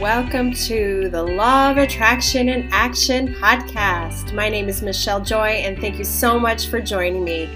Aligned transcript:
Welcome 0.00 0.54
to 0.54 1.10
the 1.10 1.22
Law 1.22 1.72
of 1.72 1.76
Attraction 1.76 2.48
and 2.48 2.72
Action 2.72 3.34
podcast. 3.34 4.32
My 4.32 4.48
name 4.48 4.66
is 4.70 4.80
Michelle 4.80 5.20
Joy, 5.20 5.48
and 5.48 5.78
thank 5.78 5.98
you 5.98 6.06
so 6.06 6.40
much 6.40 6.68
for 6.68 6.80
joining 6.80 7.22
me. 7.22 7.50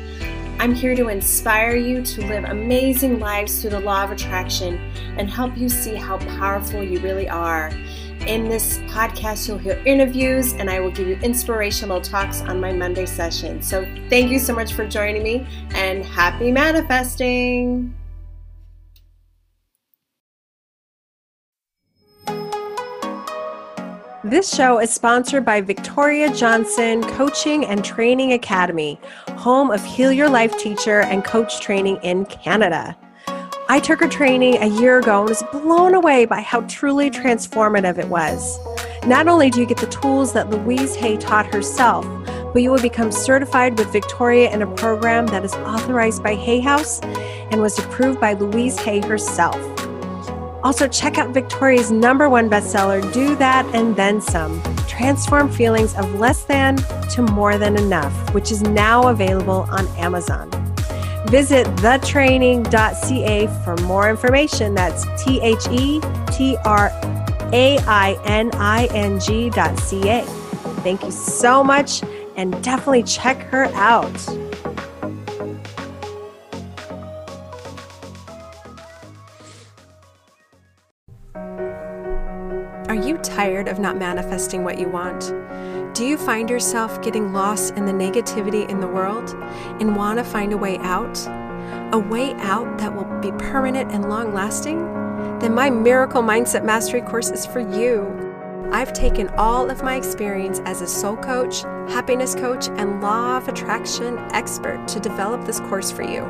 I'm 0.58 0.74
here 0.74 0.94
to 0.94 1.08
inspire 1.08 1.74
you 1.74 2.02
to 2.02 2.26
live 2.26 2.44
amazing 2.44 3.18
lives 3.18 3.62
through 3.62 3.70
the 3.70 3.80
law 3.80 4.04
of 4.04 4.10
attraction 4.10 4.74
and 5.16 5.30
help 5.30 5.56
you 5.56 5.70
see 5.70 5.94
how 5.94 6.18
powerful 6.18 6.84
you 6.84 7.00
really 7.00 7.30
are. 7.30 7.68
In 8.26 8.50
this 8.50 8.76
podcast, 8.88 9.48
you'll 9.48 9.56
hear 9.56 9.82
interviews 9.86 10.52
and 10.52 10.68
I 10.68 10.80
will 10.80 10.90
give 10.90 11.08
you 11.08 11.16
inspirational 11.22 12.02
talks 12.02 12.42
on 12.42 12.60
my 12.60 12.74
Monday 12.74 13.06
session. 13.06 13.62
So, 13.62 13.86
thank 14.10 14.30
you 14.30 14.38
so 14.38 14.54
much 14.54 14.74
for 14.74 14.86
joining 14.86 15.22
me 15.22 15.46
and 15.70 16.04
happy 16.04 16.52
manifesting! 16.52 17.94
This 24.24 24.54
show 24.54 24.78
is 24.80 24.90
sponsored 24.90 25.44
by 25.44 25.60
Victoria 25.60 26.32
Johnson 26.32 27.02
Coaching 27.02 27.66
and 27.66 27.84
Training 27.84 28.32
Academy, 28.32 28.98
home 29.36 29.70
of 29.70 29.84
Heal 29.84 30.10
Your 30.10 30.30
Life 30.30 30.56
teacher 30.56 31.00
and 31.02 31.22
coach 31.22 31.60
training 31.60 31.98
in 32.02 32.24
Canada. 32.24 32.96
I 33.68 33.80
took 33.80 34.00
her 34.00 34.08
training 34.08 34.62
a 34.62 34.80
year 34.80 34.98
ago 34.98 35.20
and 35.20 35.28
was 35.28 35.42
blown 35.52 35.92
away 35.92 36.24
by 36.24 36.40
how 36.40 36.62
truly 36.62 37.10
transformative 37.10 37.98
it 37.98 38.08
was. 38.08 38.58
Not 39.06 39.28
only 39.28 39.50
do 39.50 39.60
you 39.60 39.66
get 39.66 39.76
the 39.76 39.88
tools 39.88 40.32
that 40.32 40.48
Louise 40.48 40.94
Hay 40.94 41.18
taught 41.18 41.52
herself, 41.52 42.06
but 42.54 42.62
you 42.62 42.70
will 42.70 42.80
become 42.80 43.12
certified 43.12 43.76
with 43.78 43.92
Victoria 43.92 44.50
in 44.50 44.62
a 44.62 44.74
program 44.74 45.26
that 45.26 45.44
is 45.44 45.52
authorized 45.52 46.22
by 46.22 46.34
Hay 46.34 46.60
House 46.60 46.98
and 47.02 47.60
was 47.60 47.78
approved 47.78 48.22
by 48.22 48.32
Louise 48.32 48.78
Hay 48.78 49.00
herself. 49.02 49.73
Also, 50.64 50.88
check 50.88 51.18
out 51.18 51.28
Victoria's 51.34 51.90
number 51.90 52.30
one 52.30 52.48
bestseller, 52.48 53.00
Do 53.12 53.36
That 53.36 53.66
and 53.74 53.94
Then 53.94 54.22
Some 54.22 54.62
Transform 54.88 55.50
Feelings 55.50 55.94
of 55.94 56.14
Less 56.14 56.44
Than 56.44 56.76
to 57.10 57.20
More 57.20 57.58
Than 57.58 57.76
Enough, 57.76 58.32
which 58.32 58.50
is 58.50 58.62
now 58.62 59.08
available 59.08 59.66
on 59.70 59.86
Amazon. 59.98 60.50
Visit 61.26 61.66
thetraining.ca 61.76 63.46
for 63.62 63.76
more 63.82 64.08
information. 64.08 64.74
That's 64.74 65.04
T 65.22 65.38
H 65.42 65.66
E 65.70 66.00
T 66.32 66.56
R 66.64 66.90
A 67.52 67.78
I 67.86 68.18
N 68.24 68.50
I 68.54 68.86
N 68.86 69.20
G.ca. 69.20 70.22
Thank 70.82 71.02
you 71.04 71.10
so 71.10 71.62
much 71.62 72.02
and 72.36 72.62
definitely 72.64 73.02
check 73.02 73.42
her 73.50 73.66
out. 73.74 74.14
Are 82.94 83.06
you 83.08 83.18
tired 83.18 83.66
of 83.66 83.80
not 83.80 83.96
manifesting 83.96 84.62
what 84.62 84.78
you 84.78 84.88
want? 84.88 85.32
Do 85.96 86.06
you 86.06 86.16
find 86.16 86.48
yourself 86.48 87.02
getting 87.02 87.32
lost 87.32 87.74
in 87.74 87.86
the 87.86 87.92
negativity 87.92 88.68
in 88.68 88.78
the 88.78 88.86
world 88.86 89.30
and 89.80 89.96
want 89.96 90.20
to 90.20 90.24
find 90.24 90.52
a 90.52 90.56
way 90.56 90.78
out? 90.78 91.18
A 91.92 91.98
way 91.98 92.34
out 92.34 92.78
that 92.78 92.94
will 92.94 93.02
be 93.20 93.32
permanent 93.32 93.90
and 93.90 94.08
long 94.08 94.32
lasting? 94.32 94.78
Then 95.40 95.54
my 95.54 95.70
Miracle 95.70 96.22
Mindset 96.22 96.64
Mastery 96.64 97.00
course 97.00 97.32
is 97.32 97.44
for 97.44 97.58
you. 97.58 98.06
I've 98.70 98.92
taken 98.92 99.28
all 99.30 99.70
of 99.70 99.82
my 99.82 99.96
experience 99.96 100.60
as 100.64 100.80
a 100.80 100.86
soul 100.86 101.16
coach, 101.16 101.62
happiness 101.92 102.36
coach, 102.36 102.68
and 102.68 103.00
law 103.00 103.38
of 103.38 103.48
attraction 103.48 104.18
expert 104.30 104.86
to 104.86 105.00
develop 105.00 105.44
this 105.44 105.58
course 105.58 105.90
for 105.90 106.04
you. 106.04 106.22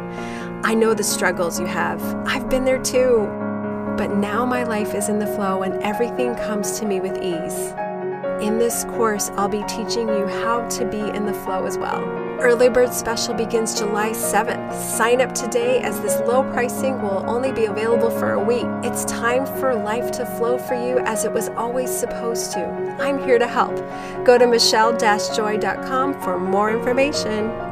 I 0.64 0.72
know 0.72 0.94
the 0.94 1.04
struggles 1.04 1.60
you 1.60 1.66
have. 1.66 2.02
I've 2.26 2.48
been 2.48 2.64
there 2.64 2.82
too. 2.82 3.30
But 3.96 4.16
now 4.16 4.44
my 4.44 4.64
life 4.64 4.94
is 4.94 5.08
in 5.08 5.18
the 5.18 5.26
flow 5.26 5.62
and 5.62 5.82
everything 5.82 6.34
comes 6.34 6.78
to 6.80 6.86
me 6.86 7.00
with 7.00 7.16
ease. 7.22 7.72
In 8.40 8.58
this 8.58 8.84
course, 8.84 9.30
I'll 9.36 9.48
be 9.48 9.62
teaching 9.68 10.08
you 10.08 10.26
how 10.26 10.68
to 10.68 10.84
be 10.84 10.98
in 10.98 11.24
the 11.24 11.32
flow 11.32 11.64
as 11.66 11.78
well. 11.78 12.02
Early 12.40 12.68
Bird 12.68 12.92
Special 12.92 13.32
begins 13.32 13.78
July 13.78 14.10
7th. 14.10 14.74
Sign 14.74 15.20
up 15.20 15.32
today 15.32 15.80
as 15.80 16.00
this 16.00 16.20
low 16.26 16.42
pricing 16.52 17.00
will 17.00 17.24
only 17.30 17.52
be 17.52 17.66
available 17.66 18.10
for 18.10 18.32
a 18.32 18.44
week. 18.44 18.66
It's 18.82 19.04
time 19.04 19.46
for 19.46 19.74
life 19.74 20.10
to 20.12 20.26
flow 20.26 20.58
for 20.58 20.74
you 20.74 20.98
as 20.98 21.24
it 21.24 21.32
was 21.32 21.48
always 21.50 21.96
supposed 21.96 22.52
to. 22.52 22.66
I'm 22.98 23.18
here 23.24 23.38
to 23.38 23.46
help. 23.46 23.76
Go 24.26 24.36
to 24.36 24.46
michelle-joy.com 24.46 26.20
for 26.20 26.38
more 26.38 26.70
information. 26.70 27.63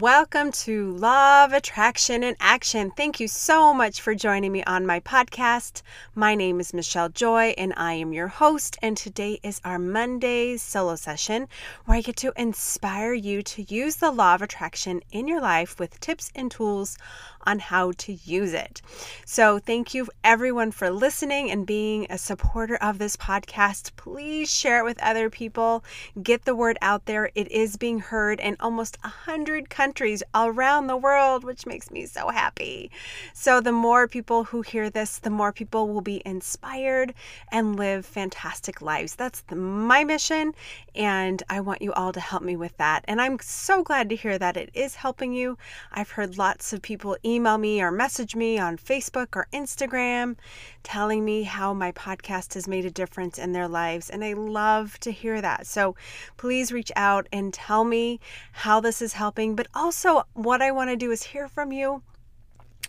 Welcome 0.00 0.52
to 0.52 0.92
Law 0.92 1.44
of 1.44 1.52
Attraction 1.52 2.22
and 2.22 2.36
Action. 2.38 2.92
Thank 2.92 3.18
you 3.18 3.26
so 3.26 3.74
much 3.74 4.00
for 4.00 4.14
joining 4.14 4.52
me 4.52 4.62
on 4.62 4.86
my 4.86 5.00
podcast. 5.00 5.82
My 6.14 6.36
name 6.36 6.60
is 6.60 6.72
Michelle 6.72 7.08
Joy 7.08 7.52
and 7.58 7.74
I 7.76 7.94
am 7.94 8.12
your 8.12 8.28
host. 8.28 8.78
And 8.80 8.96
today 8.96 9.40
is 9.42 9.60
our 9.64 9.76
Monday 9.76 10.56
solo 10.56 10.94
session 10.94 11.48
where 11.84 11.98
I 11.98 12.02
get 12.02 12.14
to 12.18 12.32
inspire 12.36 13.12
you 13.12 13.42
to 13.42 13.62
use 13.62 13.96
the 13.96 14.12
law 14.12 14.36
of 14.36 14.42
attraction 14.42 15.00
in 15.10 15.26
your 15.26 15.40
life 15.40 15.80
with 15.80 15.98
tips 15.98 16.30
and 16.32 16.48
tools 16.48 16.96
on 17.44 17.58
how 17.58 17.92
to 17.92 18.12
use 18.12 18.52
it. 18.52 18.82
So, 19.24 19.58
thank 19.58 19.94
you 19.94 20.08
everyone 20.22 20.70
for 20.70 20.90
listening 20.90 21.50
and 21.50 21.66
being 21.66 22.06
a 22.10 22.18
supporter 22.18 22.76
of 22.76 22.98
this 22.98 23.16
podcast. 23.16 23.96
Please 23.96 24.52
share 24.52 24.80
it 24.80 24.84
with 24.84 25.02
other 25.02 25.30
people. 25.30 25.82
Get 26.22 26.44
the 26.44 26.54
word 26.54 26.76
out 26.82 27.06
there. 27.06 27.30
It 27.34 27.50
is 27.50 27.76
being 27.76 28.00
heard 28.00 28.38
in 28.38 28.56
almost 28.60 28.98
100 29.02 29.70
countries 29.70 29.87
around 30.34 30.86
the 30.86 30.96
world, 30.96 31.44
which 31.44 31.66
makes 31.66 31.90
me 31.90 32.06
so 32.06 32.28
happy. 32.28 32.90
So, 33.32 33.60
the 33.60 33.72
more 33.72 34.08
people 34.08 34.44
who 34.44 34.62
hear 34.62 34.90
this, 34.90 35.18
the 35.18 35.30
more 35.30 35.52
people 35.52 35.88
will 35.88 36.00
be 36.00 36.22
inspired 36.24 37.14
and 37.50 37.76
live 37.76 38.06
fantastic 38.06 38.82
lives. 38.82 39.14
That's 39.14 39.42
the, 39.42 39.56
my 39.56 40.04
mission, 40.04 40.54
and 40.94 41.42
I 41.48 41.60
want 41.60 41.82
you 41.82 41.92
all 41.92 42.12
to 42.12 42.20
help 42.20 42.42
me 42.42 42.56
with 42.56 42.76
that. 42.78 43.04
And 43.06 43.20
I'm 43.20 43.38
so 43.40 43.82
glad 43.82 44.08
to 44.10 44.16
hear 44.16 44.38
that 44.38 44.56
it 44.56 44.70
is 44.74 44.96
helping 44.96 45.32
you. 45.32 45.58
I've 45.92 46.10
heard 46.10 46.38
lots 46.38 46.72
of 46.72 46.82
people 46.82 47.16
email 47.24 47.58
me 47.58 47.82
or 47.82 47.90
message 47.90 48.34
me 48.34 48.58
on 48.58 48.76
Facebook 48.76 49.36
or 49.36 49.48
Instagram 49.52 50.36
telling 50.82 51.24
me 51.24 51.42
how 51.42 51.74
my 51.74 51.92
podcast 51.92 52.54
has 52.54 52.66
made 52.66 52.86
a 52.86 52.90
difference 52.90 53.38
in 53.38 53.52
their 53.52 53.68
lives. 53.68 54.08
And 54.08 54.24
I 54.24 54.32
love 54.32 54.98
to 55.00 55.12
hear 55.12 55.40
that. 55.40 55.66
So 55.66 55.94
please 56.36 56.72
reach 56.72 56.90
out 56.96 57.28
and 57.32 57.52
tell 57.52 57.84
me 57.84 58.20
how 58.52 58.80
this 58.80 59.02
is 59.02 59.12
helping. 59.12 59.54
But 59.54 59.68
also, 59.78 60.24
what 60.34 60.60
I 60.60 60.72
want 60.72 60.90
to 60.90 60.96
do 60.96 61.10
is 61.10 61.22
hear 61.22 61.48
from 61.48 61.72
you 61.72 62.02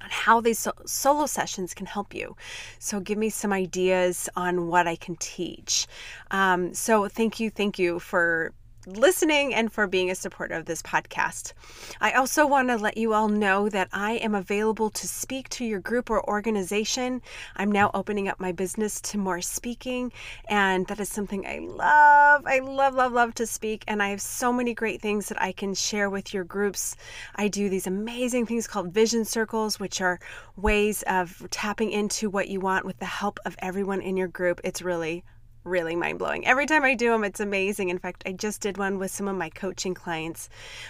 on 0.02 0.10
how 0.10 0.42
these 0.42 0.68
solo 0.86 1.26
sessions 1.26 1.74
can 1.74 1.86
help 1.86 2.14
you. 2.14 2.36
So, 2.80 3.00
give 3.00 3.18
me 3.18 3.30
some 3.30 3.54
ideas 3.54 4.30
on 4.36 4.68
what 4.68 4.88
I 4.88 4.96
can 4.96 5.16
teach. 5.18 5.88
Um, 6.32 6.74
so, 6.74 7.08
thank 7.08 7.40
you, 7.40 7.50
thank 7.50 7.78
you 7.78 8.00
for 8.00 8.54
listening 8.86 9.54
and 9.54 9.72
for 9.72 9.88
being 9.88 10.10
a 10.10 10.16
supporter 10.16 10.56
of 10.56 10.66
this 10.66 10.82
podcast. 10.82 11.54
I 12.00 12.12
also 12.14 12.48
want 12.48 12.70
to 12.70 12.78
let 12.78 12.98
you 12.98 13.14
all 13.14 13.28
know 13.28 13.70
that 13.70 13.90
I 13.92 14.14
am 14.14 14.34
available 14.34 14.90
to 14.92 15.08
speak 15.08 15.50
to 15.50 15.66
your 15.66 15.80
group 15.80 16.10
or 16.10 16.28
organization. 16.28 17.22
I'm 17.56 17.72
now 17.72 17.92
opening 17.94 18.28
up 18.28 18.40
my 18.40 18.52
business 18.52 19.02
to 19.02 19.18
more 19.18 19.42
speaking, 19.42 20.12
and 20.48 20.88
that 20.88 21.00
is 21.00 21.10
something 21.10 21.46
I 21.46 21.60
love. 21.60 22.44
I 22.46 22.60
love, 22.60 22.96
love, 22.96 23.12
love 23.12 23.36
to 23.36 23.46
speak, 23.46 23.84
and 23.88 24.02
I 24.02 24.10
have 24.10 24.22
so 24.22 24.54
many 24.54 24.74
great 24.74 25.02
things 25.02 25.30
that 25.30 25.42
I 25.42 25.52
can 25.52 25.74
share 25.74 26.10
with 26.10 26.34
your 26.34 26.44
groups. 26.44 26.96
I 27.36 27.48
do 27.48 27.70
these 27.70 27.88
amazing 27.88 28.46
things 28.46 28.68
called 28.68 28.94
vision 28.94 29.26
circles, 29.26 29.80
which 29.80 30.02
are 30.02 30.20
ways 30.56 31.04
of 31.04 31.48
tapping 31.52 31.92
into 31.92 32.30
what 32.30 32.48
you 32.48 32.60
want 32.60 32.86
with 32.86 33.00
the 33.00 33.06
help 33.06 33.40
of 33.46 33.56
everyone 33.60 34.02
in 34.02 34.18
your 34.18 34.28
group. 34.28 34.62
It's 34.64 34.82
really 34.82 35.24
really 35.70 35.96
mind 35.96 36.20
blowing. 36.20 36.46
Every 36.46 36.66
time 36.66 36.84
I 36.84 36.96
do 36.96 37.12
them, 37.12 37.24
it's 37.24 37.40
amazing. 37.40 37.90
In 37.90 38.00
fact, 38.00 38.24
I 38.26 38.32
just 38.32 38.62
did 38.62 38.78
one 38.78 39.00
with 39.00 39.12
some 39.12 39.28
of 39.28 39.36
my 39.36 39.50
coaching 39.50 39.94
clients. 39.94 40.50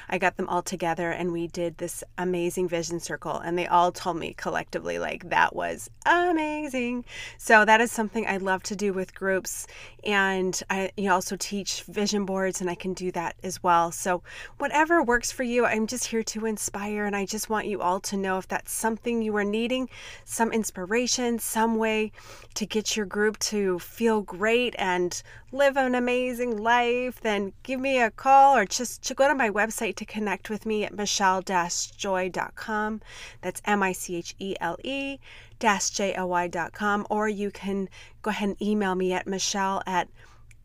I 0.10 0.18
got 0.18 0.38
them 0.38 0.50
all 0.50 0.62
together 0.62 1.12
and 1.12 1.32
we 1.32 1.48
did 1.48 1.78
this 1.78 2.04
amazing 2.18 2.68
vision 2.68 3.00
circle, 3.00 3.38
and 3.38 3.58
they 3.58 3.68
all 3.68 3.92
told 3.92 4.18
me 4.18 4.34
collectively, 4.38 5.00
like, 5.00 5.30
that 5.30 5.56
was 5.56 5.90
amazing. 6.06 7.06
So, 7.38 7.66
that 7.66 7.82
is 7.82 7.92
something 7.92 8.26
I 8.26 8.38
love 8.38 8.64
to 8.64 8.76
do 8.76 8.94
with 8.94 9.14
groups. 9.14 9.68
And 10.04 10.60
I 10.70 10.92
you 10.96 11.06
know, 11.06 11.16
also 11.16 11.36
teach 11.36 11.84
vision 11.84 12.26
boards, 12.26 12.62
and 12.62 12.70
I 12.70 12.76
can 12.76 12.94
do 12.94 13.12
that 13.12 13.36
as 13.44 13.62
well. 13.62 13.92
So, 13.92 14.24
whatever 14.58 15.04
works 15.04 15.32
for 15.32 15.44
you, 15.44 15.66
I'm 15.66 15.88
just 15.88 16.08
here 16.08 16.24
to 16.24 16.46
inspire. 16.46 17.06
And 17.06 17.16
I 17.16 17.26
just 17.26 17.50
want 17.50 17.68
you 17.68 17.82
all 17.82 18.00
to 18.02 18.18
know 18.18 18.38
if 18.38 18.48
that's 18.48 18.72
something 18.72 19.22
you 19.22 19.36
are 19.36 19.44
needing, 19.44 19.90
some 20.24 20.52
inspiration, 20.52 21.40
some 21.40 21.76
way 21.76 22.12
to 22.56 22.66
get 22.66 22.96
your 22.96 23.06
group 23.06 23.38
to 23.40 23.80
feel 23.80 24.22
great 24.22 24.69
and 24.78 25.22
live 25.52 25.78
an 25.78 25.96
amazing 25.96 26.58
life, 26.58 27.22
then 27.22 27.54
give 27.64 27.80
me 27.80 28.00
a 28.00 28.12
call 28.12 28.56
or 28.56 28.66
just 28.66 29.02
to 29.04 29.14
go 29.14 29.28
to 29.28 29.36
my 29.36 29.50
website 29.50 29.96
to 29.96 30.06
connect 30.06 30.50
with 30.50 30.66
me 30.66 30.84
at 30.84 30.94
michelle-joy.com. 30.94 33.02
That's 33.42 33.62
M-I-C-H-E-L-E 33.66 35.20
J-O-Y.com. 35.60 37.08
Or 37.10 37.28
you 37.28 37.52
can 37.52 37.90
go 38.22 38.30
ahead 38.30 38.50
and 38.50 38.62
email 38.62 38.96
me 38.96 39.14
at 39.14 39.28
michelle 39.28 39.82
at 39.86 40.08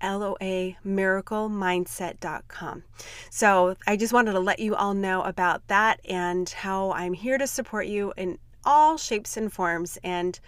LOA 0.02 0.74
miraclemindset.com. 0.84 2.82
So 3.30 3.76
I 3.86 3.96
just 3.96 4.12
wanted 4.12 4.32
to 4.32 4.40
let 4.40 4.58
you 4.58 4.74
all 4.74 4.94
know 4.94 5.22
about 5.22 5.66
that 5.68 6.00
and 6.08 6.48
how 6.48 6.92
I'm 6.92 7.14
here 7.14 7.38
to 7.38 7.46
support 7.46 7.86
you 7.86 8.12
in 8.16 8.38
all 8.64 8.96
shapes 8.96 9.36
and 9.36 9.52
forms. 9.52 9.98
And 10.02 10.38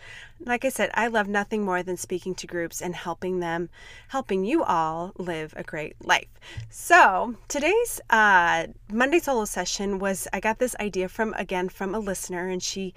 like 0.44 0.64
I 0.64 0.68
said, 0.68 0.90
I 0.94 1.06
love 1.06 1.28
nothing 1.28 1.64
more 1.64 1.82
than 1.82 1.96
speaking 1.96 2.34
to 2.36 2.46
groups 2.46 2.82
and 2.82 2.94
helping 2.94 3.40
them, 3.40 3.68
helping 4.08 4.44
you 4.44 4.62
all 4.62 5.12
live 5.18 5.54
a 5.56 5.62
great 5.62 5.96
life. 6.04 6.28
So 6.70 7.36
today's 7.48 8.00
uh, 8.10 8.66
Monday 8.92 9.18
solo 9.18 9.44
session 9.44 9.98
was 9.98 10.28
I 10.32 10.40
got 10.40 10.58
this 10.58 10.76
idea 10.80 11.08
from 11.08 11.34
again 11.34 11.68
from 11.68 11.94
a 11.94 11.98
listener, 11.98 12.48
and 12.48 12.62
she 12.62 12.94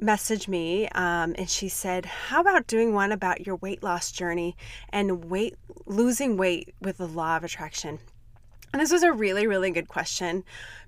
messaged 0.00 0.48
me 0.48 0.88
um, 0.88 1.34
and 1.38 1.48
she 1.48 1.68
said, 1.68 2.06
"How 2.06 2.40
about 2.40 2.66
doing 2.66 2.94
one 2.94 3.12
about 3.12 3.46
your 3.46 3.56
weight 3.56 3.82
loss 3.82 4.10
journey 4.10 4.56
and 4.90 5.26
weight 5.26 5.56
losing 5.86 6.36
weight 6.36 6.74
with 6.80 6.98
the 6.98 7.08
law 7.08 7.36
of 7.36 7.44
attraction?" 7.44 7.98
And 8.72 8.80
this 8.80 8.90
was 8.90 9.04
a 9.04 9.12
really, 9.12 9.46
really 9.46 9.70
good 9.70 9.86
question 9.86 10.42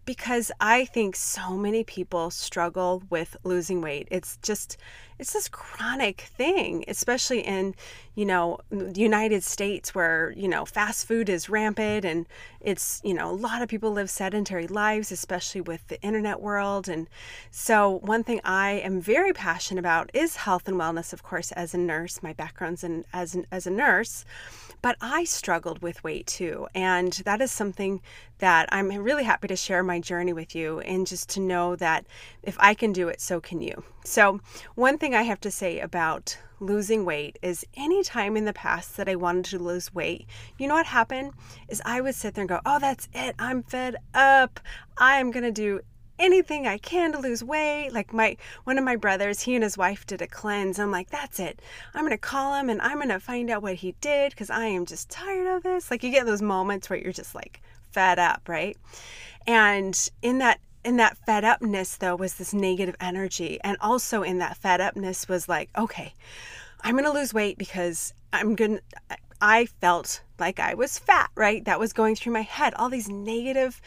because 0.07 0.51
I 0.61 0.87
think 0.87 1.17
so 1.17 1.57
many 1.57 1.85
people 1.85 2.31
struggle 2.31 3.03
with 3.11 3.37
losing 3.45 3.83
weight. 3.83 4.09
It's 4.11 4.39
just, 4.39 4.79
it's 5.19 5.33
this 5.33 5.49
chronic 5.49 6.23
thing, 6.37 6.85
especially 6.89 7.41
in, 7.41 7.75
you 8.15 8.27
know, 8.27 8.59
the 8.71 9.01
United 9.01 9.43
States 9.43 9.95
where, 9.95 10.33
you 10.37 10.47
know, 10.47 10.65
fast 10.65 11.07
food 11.07 11.29
is 11.29 11.49
rampant 11.49 12.05
and 12.05 12.27
it's, 12.61 13.01
you 13.03 13.15
know, 13.15 13.31
a 13.31 13.33
lot 13.33 13.63
of 13.63 13.69
people 13.69 13.93
live 13.93 14.11
sedentary 14.11 14.67
lives, 14.67 15.11
especially 15.11 15.61
with 15.61 15.87
the 15.89 16.01
internet 16.03 16.41
world. 16.41 16.89
And 16.89 17.09
so, 17.51 17.99
one 18.03 18.25
thing 18.25 18.41
I 18.45 18.73
am 18.73 19.01
very 19.01 19.33
passionate 19.33 19.81
about 19.81 20.11
is 20.13 20.37
health 20.37 20.69
and 20.69 20.77
wellness, 20.77 21.13
of 21.13 21.23
course, 21.23 21.51
as 21.53 21.73
a 21.73 21.79
nurse. 21.79 22.23
My 22.23 22.33
background's 22.33 22.85
in, 22.85 23.05
as, 23.13 23.37
as 23.51 23.67
a 23.67 23.71
nurse. 23.71 24.25
But 24.83 24.97
I 25.01 25.25
struggled 25.25 25.83
with 25.83 26.05
weight 26.05 26.27
too. 26.27 26.69
And 26.75 27.13
that 27.25 27.41
is 27.41 27.51
something 27.51 28.03
that 28.39 28.69
I'm 28.71 28.89
really 28.89 29.25
happy 29.25 29.49
to 29.49 29.57
share 29.57 29.83
my 29.83 29.99
journey 29.99 30.33
with 30.33 30.55
you 30.55 30.81
and 30.81 31.07
just 31.07 31.29
to 31.31 31.41
know 31.41 31.75
that 31.77 32.07
if 32.43 32.57
I 32.61 32.75
can 32.75 32.93
do 32.93 33.09
it, 33.09 33.21
so 33.21 33.41
can 33.41 33.61
you. 33.61 33.83
So, 34.05 34.41
one 34.75 34.99
thing 34.99 35.06
I 35.15 35.23
have 35.23 35.41
to 35.41 35.51
say 35.51 35.81
about 35.81 36.39
losing 36.59 37.05
weight 37.05 37.39
is 37.43 37.67
any 37.75 38.03
time 38.03 38.37
in 38.37 38.45
the 38.45 38.53
past 38.53 38.97
that 38.97 39.09
I 39.09 39.17
wanted 39.17 39.45
to 39.47 39.59
lose 39.59 39.95
weight, 39.95 40.27
you 40.59 40.67
know 40.67 40.75
what 40.75 40.87
happened? 40.87 41.33
Is 41.69 41.83
I 41.85 42.01
would 42.01 42.15
sit 42.15 42.35
there 42.35 42.43
and 42.43 42.49
go, 42.49 42.61
Oh, 42.65 42.79
that's 42.79 43.09
it. 43.15 43.35
I'm 43.39 43.63
fed 43.63 43.97
up. 44.15 44.61
I'm 44.99 45.31
going 45.31 45.45
to 45.45 45.53
do 45.53 45.81
anything 46.19 46.67
I 46.67 46.79
can 46.79 47.13
to 47.13 47.19
lose 47.19 47.45
weight. 47.45 47.91
Like 47.93 48.13
my 48.13 48.37
one 48.65 48.79
of 48.79 48.85
my 48.85 48.97
brothers, 48.97 49.43
he 49.43 49.55
and 49.55 49.65
his 49.65 49.77
wife 49.77 50.07
did 50.07 50.23
a 50.23 50.27
cleanse. 50.27 50.79
I'm 50.79 50.91
like, 50.91 51.11
that's 51.11 51.39
it. 51.39 51.61
I'm 51.95 52.05
gonna 52.05 52.19
call 52.19 52.55
him 52.55 52.71
and 52.71 52.81
I'm 52.81 52.99
gonna 52.99 53.21
find 53.21 53.51
out 53.51 53.63
what 53.63 53.75
he 53.75 53.93
did 54.01 54.31
because 54.31 54.51
I 54.51 54.67
am 54.67 54.87
just 54.87 55.11
tired 55.11 55.57
of 55.57 55.63
this. 55.63 55.91
Like 55.91 56.03
you 56.03 56.11
get 56.11 56.27
those 56.27 56.43
moments 56.43 56.89
where 56.89 56.99
you're 56.99 57.13
just 57.13 57.35
like 57.35 57.61
fed 57.93 58.19
up, 58.19 58.49
right? 58.49 58.77
And 59.47 60.11
in 60.23 60.39
that 60.39 60.61
in 60.87 60.97
that 60.99 61.19
fed 61.27 61.45
upness 61.45 61.97
though 61.97 62.15
was 62.17 62.35
this 62.35 62.55
negative 62.55 62.95
energy. 63.01 63.59
And 63.63 63.77
also 63.81 64.23
in 64.23 64.39
that 64.39 64.57
fed 64.57 64.81
upness 64.81 65.29
was 65.29 65.49
like, 65.49 65.69
okay, 65.77 66.15
I'm 66.83 66.95
gonna 66.97 67.13
lose 67.13 67.35
weight 67.35 67.59
because 67.59 68.15
I'm 68.33 68.55
gonna 68.55 68.81
I 69.41 69.67
felt 69.67 70.23
like 70.39 70.61
I 70.61 70.75
was 70.75 70.99
fat, 70.99 71.31
right? 71.35 71.65
That 71.65 71.81
was 71.81 71.93
going 71.93 72.15
through 72.15 72.33
my 72.33 72.43
head. 72.43 72.73
All 72.75 72.89
these 72.89 73.09
negative 73.09 73.83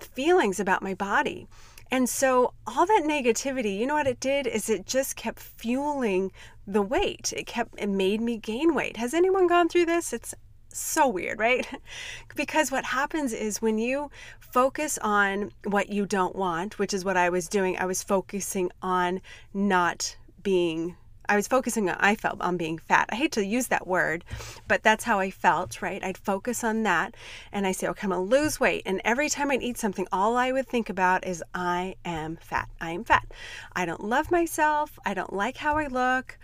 feelings 0.00 0.58
about 0.58 0.82
my 0.82 0.94
body. 0.94 1.46
And 1.90 2.08
so 2.08 2.52
all 2.66 2.86
that 2.86 3.04
negativity, 3.06 3.78
you 3.78 3.86
know 3.86 3.94
what 3.94 4.06
it 4.06 4.20
did 4.20 4.46
is 4.46 4.68
it 4.68 4.86
just 4.86 5.16
kept 5.16 5.40
fueling 5.40 6.32
the 6.66 6.82
weight. 6.82 7.32
It 7.36 7.46
kept 7.46 7.74
it 7.78 7.88
made 7.88 8.20
me 8.20 8.38
gain 8.38 8.74
weight. 8.74 8.96
Has 8.96 9.14
anyone 9.14 9.46
gone 9.46 9.68
through 9.68 9.86
this? 9.86 10.12
It's 10.12 10.34
so 10.78 11.08
weird, 11.08 11.38
right? 11.38 11.66
because 12.36 12.70
what 12.70 12.84
happens 12.84 13.32
is 13.32 13.62
when 13.62 13.78
you 13.78 14.10
focus 14.40 14.98
on 15.02 15.52
what 15.64 15.90
you 15.90 16.06
don't 16.06 16.36
want, 16.36 16.78
which 16.78 16.94
is 16.94 17.04
what 17.04 17.16
I 17.16 17.30
was 17.30 17.48
doing, 17.48 17.76
I 17.78 17.86
was 17.86 18.02
focusing 18.02 18.70
on 18.82 19.20
not 19.52 20.16
being 20.42 20.96
I 21.30 21.36
was 21.36 21.46
focusing 21.46 21.90
on, 21.90 21.96
I 22.00 22.14
felt 22.14 22.40
on 22.40 22.56
being 22.56 22.78
fat. 22.78 23.10
I 23.12 23.16
hate 23.16 23.32
to 23.32 23.44
use 23.44 23.66
that 23.66 23.86
word, 23.86 24.24
but 24.66 24.82
that's 24.82 25.04
how 25.04 25.18
I 25.20 25.30
felt, 25.30 25.82
right? 25.82 26.02
I'd 26.02 26.16
focus 26.16 26.64
on 26.64 26.84
that 26.84 27.14
and 27.52 27.66
I 27.66 27.72
say, 27.72 27.86
okay, 27.88 28.06
I'm 28.06 28.12
to 28.12 28.18
lose 28.18 28.58
weight. 28.58 28.82
And 28.86 29.02
every 29.04 29.28
time 29.28 29.50
I'd 29.50 29.62
eat 29.62 29.76
something, 29.76 30.08
all 30.10 30.38
I 30.38 30.52
would 30.52 30.66
think 30.66 30.88
about 30.88 31.26
is, 31.26 31.44
I 31.54 31.96
am 32.04 32.38
fat. 32.40 32.70
I 32.80 32.92
am 32.92 33.04
fat. 33.04 33.26
I 33.74 33.84
don't 33.84 34.04
love 34.04 34.30
myself. 34.30 34.98
I 35.04 35.12
don't 35.12 35.34
like 35.34 35.58
how 35.58 35.76
I 35.76 35.88
look 35.88 36.38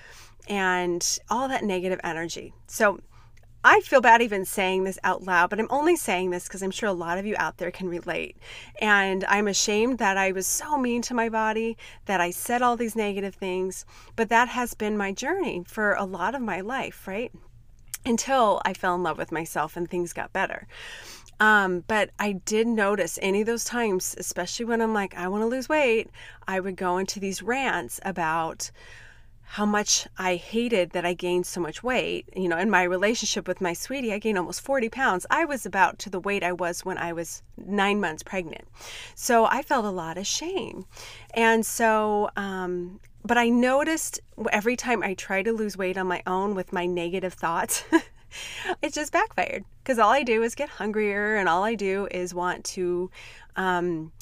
and 0.48 1.18
all 1.30 1.48
that 1.48 1.64
negative 1.64 2.00
energy. 2.04 2.52
So, 2.66 3.00
I 3.66 3.80
feel 3.80 4.02
bad 4.02 4.20
even 4.20 4.44
saying 4.44 4.84
this 4.84 4.98
out 5.02 5.22
loud, 5.22 5.48
but 5.48 5.58
I'm 5.58 5.68
only 5.70 5.96
saying 5.96 6.30
this 6.30 6.44
because 6.44 6.62
I'm 6.62 6.70
sure 6.70 6.90
a 6.90 6.92
lot 6.92 7.16
of 7.16 7.24
you 7.24 7.34
out 7.38 7.56
there 7.56 7.70
can 7.70 7.88
relate. 7.88 8.36
And 8.78 9.24
I'm 9.24 9.48
ashamed 9.48 9.96
that 9.98 10.18
I 10.18 10.32
was 10.32 10.46
so 10.46 10.76
mean 10.76 11.00
to 11.02 11.14
my 11.14 11.30
body, 11.30 11.78
that 12.04 12.20
I 12.20 12.30
said 12.30 12.60
all 12.60 12.76
these 12.76 12.94
negative 12.94 13.34
things, 13.34 13.86
but 14.16 14.28
that 14.28 14.48
has 14.48 14.74
been 14.74 14.98
my 14.98 15.12
journey 15.12 15.64
for 15.66 15.94
a 15.94 16.04
lot 16.04 16.34
of 16.34 16.42
my 16.42 16.60
life, 16.60 17.08
right? 17.08 17.32
Until 18.04 18.60
I 18.66 18.74
fell 18.74 18.94
in 18.96 19.02
love 19.02 19.16
with 19.16 19.32
myself 19.32 19.78
and 19.78 19.88
things 19.88 20.12
got 20.12 20.34
better. 20.34 20.66
Um, 21.40 21.84
but 21.88 22.10
I 22.18 22.32
did 22.32 22.66
notice 22.66 23.18
any 23.22 23.40
of 23.40 23.46
those 23.46 23.64
times, 23.64 24.14
especially 24.18 24.66
when 24.66 24.82
I'm 24.82 24.92
like, 24.92 25.16
I 25.16 25.26
want 25.28 25.42
to 25.42 25.46
lose 25.46 25.70
weight, 25.70 26.10
I 26.46 26.60
would 26.60 26.76
go 26.76 26.98
into 26.98 27.18
these 27.18 27.42
rants 27.42 27.98
about, 28.04 28.70
how 29.44 29.66
much 29.66 30.08
I 30.18 30.36
hated 30.36 30.90
that 30.90 31.04
I 31.04 31.14
gained 31.14 31.46
so 31.46 31.60
much 31.60 31.82
weight. 31.82 32.28
You 32.34 32.48
know, 32.48 32.58
in 32.58 32.70
my 32.70 32.82
relationship 32.82 33.46
with 33.46 33.60
my 33.60 33.72
sweetie, 33.72 34.12
I 34.12 34.18
gained 34.18 34.38
almost 34.38 34.60
40 34.62 34.88
pounds. 34.88 35.26
I 35.30 35.44
was 35.44 35.64
about 35.64 35.98
to 36.00 36.10
the 36.10 36.18
weight 36.18 36.42
I 36.42 36.52
was 36.52 36.84
when 36.84 36.98
I 36.98 37.12
was 37.12 37.42
nine 37.56 38.00
months 38.00 38.22
pregnant. 38.22 38.64
So 39.14 39.44
I 39.44 39.62
felt 39.62 39.84
a 39.84 39.90
lot 39.90 40.18
of 40.18 40.26
shame. 40.26 40.86
And 41.34 41.64
so, 41.64 42.30
um, 42.36 43.00
but 43.24 43.38
I 43.38 43.48
noticed 43.48 44.20
every 44.50 44.76
time 44.76 45.02
I 45.02 45.14
tried 45.14 45.44
to 45.44 45.52
lose 45.52 45.76
weight 45.76 45.96
on 45.96 46.06
my 46.06 46.22
own 46.26 46.54
with 46.54 46.72
my 46.72 46.86
negative 46.86 47.34
thoughts, 47.34 47.84
it 48.82 48.92
just 48.92 49.12
backfired 49.12 49.64
because 49.82 49.98
all 49.98 50.10
I 50.10 50.22
do 50.22 50.42
is 50.42 50.54
get 50.54 50.68
hungrier 50.68 51.36
and 51.36 51.48
all 51.48 51.62
I 51.62 51.74
do 51.74 52.08
is 52.10 52.34
want 52.34 52.64
to, 52.64 53.10
um, 53.56 54.12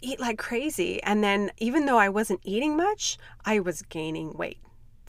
eat 0.00 0.20
like 0.20 0.38
crazy. 0.38 1.02
And 1.02 1.22
then, 1.22 1.50
even 1.58 1.86
though 1.86 1.98
I 1.98 2.08
wasn't 2.08 2.40
eating 2.44 2.76
much, 2.76 3.18
I 3.44 3.58
was 3.60 3.82
gaining 3.82 4.32
weight. 4.32 4.58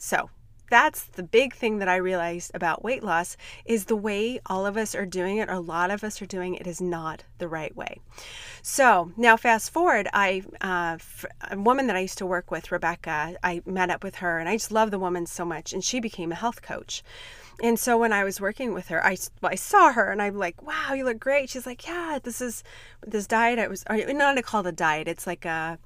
So, 0.00 0.30
that's 0.70 1.02
the 1.02 1.24
big 1.24 1.52
thing 1.52 1.78
that 1.78 1.88
I 1.88 1.96
realized 1.96 2.52
about 2.54 2.84
weight 2.84 3.02
loss 3.02 3.36
is 3.64 3.86
the 3.86 3.96
way 3.96 4.40
all 4.46 4.64
of 4.64 4.76
us 4.76 4.94
are 4.94 5.04
doing 5.04 5.38
it, 5.38 5.48
or 5.48 5.54
a 5.54 5.60
lot 5.60 5.90
of 5.90 6.04
us 6.04 6.22
are 6.22 6.26
doing 6.26 6.54
it, 6.54 6.66
is 6.66 6.80
not 6.80 7.24
the 7.38 7.48
right 7.48 7.74
way. 7.74 8.00
So 8.62 9.10
now, 9.16 9.36
fast 9.36 9.72
forward, 9.72 10.08
I 10.12 10.42
uh, 10.60 10.98
a 11.50 11.58
woman 11.58 11.88
that 11.88 11.96
I 11.96 12.00
used 12.00 12.18
to 12.18 12.26
work 12.26 12.52
with, 12.52 12.70
Rebecca, 12.70 13.34
I 13.42 13.62
met 13.66 13.90
up 13.90 14.04
with 14.04 14.16
her, 14.16 14.38
and 14.38 14.48
I 14.48 14.54
just 14.54 14.70
love 14.70 14.92
the 14.92 14.98
woman 14.98 15.26
so 15.26 15.44
much, 15.44 15.72
and 15.72 15.82
she 15.84 15.98
became 15.98 16.30
a 16.30 16.36
health 16.36 16.62
coach. 16.62 17.02
And 17.62 17.78
so 17.78 17.98
when 17.98 18.12
I 18.12 18.24
was 18.24 18.40
working 18.40 18.72
with 18.72 18.88
her, 18.88 19.04
I, 19.04 19.18
I 19.42 19.54
saw 19.54 19.92
her 19.92 20.10
and 20.10 20.22
I'm 20.22 20.38
like, 20.38 20.62
wow, 20.62 20.94
you 20.94 21.04
look 21.04 21.18
great. 21.18 21.50
She's 21.50 21.66
like, 21.66 21.86
yeah, 21.86 22.18
this 22.22 22.40
is 22.40 22.64
this 23.06 23.26
diet. 23.26 23.58
I 23.58 23.68
was, 23.68 23.84
not 23.90 24.34
to 24.34 24.42
call 24.42 24.66
it 24.66 24.68
a 24.68 24.72
diet. 24.72 25.08
It's 25.08 25.26
like 25.26 25.44
a, 25.44 25.78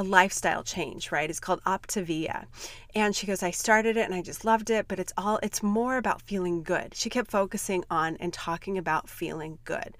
a 0.00 0.02
lifestyle 0.02 0.62
change, 0.62 1.12
right? 1.12 1.28
It's 1.28 1.38
called 1.38 1.62
Optavia. 1.64 2.46
And 2.94 3.14
she 3.14 3.26
goes, 3.26 3.42
I 3.42 3.50
started 3.50 3.98
it 3.98 4.06
and 4.06 4.14
I 4.14 4.22
just 4.22 4.46
loved 4.46 4.70
it, 4.70 4.88
but 4.88 4.98
it's 4.98 5.12
all, 5.18 5.38
it's 5.42 5.62
more 5.62 5.98
about 5.98 6.22
feeling 6.22 6.62
good. 6.62 6.94
She 6.94 7.10
kept 7.10 7.30
focusing 7.30 7.84
on 7.90 8.16
and 8.16 8.32
talking 8.32 8.78
about 8.78 9.10
feeling 9.10 9.58
good. 9.64 9.98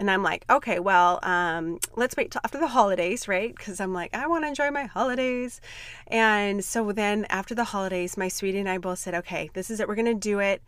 And 0.00 0.10
I'm 0.10 0.22
like, 0.22 0.46
okay, 0.48 0.78
well, 0.78 1.20
um, 1.22 1.78
let's 1.94 2.16
wait 2.16 2.30
till 2.30 2.40
after 2.42 2.58
the 2.58 2.68
holidays, 2.68 3.28
right? 3.28 3.54
Because 3.54 3.80
I'm 3.80 3.92
like, 3.92 4.14
I 4.14 4.26
want 4.28 4.44
to 4.44 4.48
enjoy 4.48 4.70
my 4.70 4.84
holidays. 4.84 5.60
And 6.06 6.64
so 6.64 6.90
then 6.90 7.26
after 7.28 7.54
the 7.54 7.64
holidays, 7.64 8.16
my 8.16 8.28
sweetie 8.28 8.60
and 8.60 8.68
I 8.68 8.78
both 8.78 8.98
said, 8.98 9.14
okay, 9.14 9.50
this 9.52 9.70
is 9.70 9.78
it. 9.78 9.86
We're 9.86 9.96
going 9.96 10.06
to 10.06 10.14
do 10.14 10.38
it. 10.38 10.62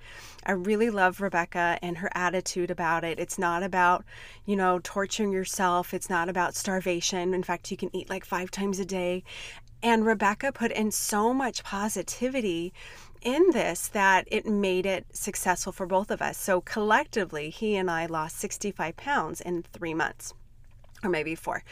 I 0.44 0.52
really 0.52 0.90
love 0.90 1.22
Rebecca 1.22 1.78
and 1.80 1.96
her 1.96 2.10
attitude 2.12 2.70
about 2.70 3.04
it. 3.04 3.18
It's 3.18 3.38
not 3.38 3.62
about, 3.62 4.04
you 4.44 4.54
know, 4.54 4.80
torturing 4.84 5.32
yourself. 5.32 5.94
It's 5.94 6.10
not 6.10 6.28
about 6.28 6.54
starvation. 6.54 7.32
In 7.32 7.42
fact, 7.42 7.70
you 7.70 7.78
can 7.78 7.88
eat 7.96 8.10
like 8.10 8.26
five 8.26 8.50
times 8.50 8.78
a 8.80 8.84
day. 8.84 9.24
And 9.82 10.04
Rebecca 10.04 10.52
put 10.52 10.72
in 10.72 10.90
so 10.90 11.32
much 11.32 11.64
positivity 11.64 12.74
in 13.22 13.50
this 13.52 13.88
that 13.88 14.26
it 14.30 14.46
made 14.46 14.86
it 14.86 15.06
successful 15.12 15.72
for 15.72 15.86
both 15.86 16.10
of 16.10 16.20
us. 16.22 16.36
So 16.36 16.60
collectively, 16.60 17.50
he 17.50 17.76
and 17.76 17.90
I 17.90 18.06
lost 18.06 18.38
65 18.38 18.96
pounds 18.96 19.40
in 19.40 19.62
three 19.62 19.94
months, 19.94 20.34
or 21.02 21.10
maybe 21.10 21.34
four. 21.34 21.62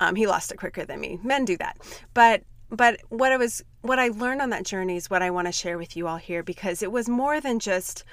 Um, 0.00 0.16
he 0.16 0.26
lost 0.26 0.50
it 0.52 0.58
quicker 0.58 0.84
than 0.84 1.00
me. 1.00 1.18
Men 1.22 1.44
do 1.44 1.56
that, 1.58 1.78
but 2.14 2.42
but 2.68 3.00
what 3.10 3.30
I 3.32 3.36
was 3.36 3.62
what 3.82 3.98
I 3.98 4.08
learned 4.08 4.42
on 4.42 4.50
that 4.50 4.64
journey 4.64 4.96
is 4.96 5.08
what 5.08 5.22
I 5.22 5.30
want 5.30 5.46
to 5.46 5.52
share 5.52 5.78
with 5.78 5.96
you 5.96 6.08
all 6.08 6.16
here 6.16 6.42
because 6.42 6.82
it 6.82 6.90
was 6.90 7.08
more 7.08 7.40
than 7.40 7.60
just 7.60 8.04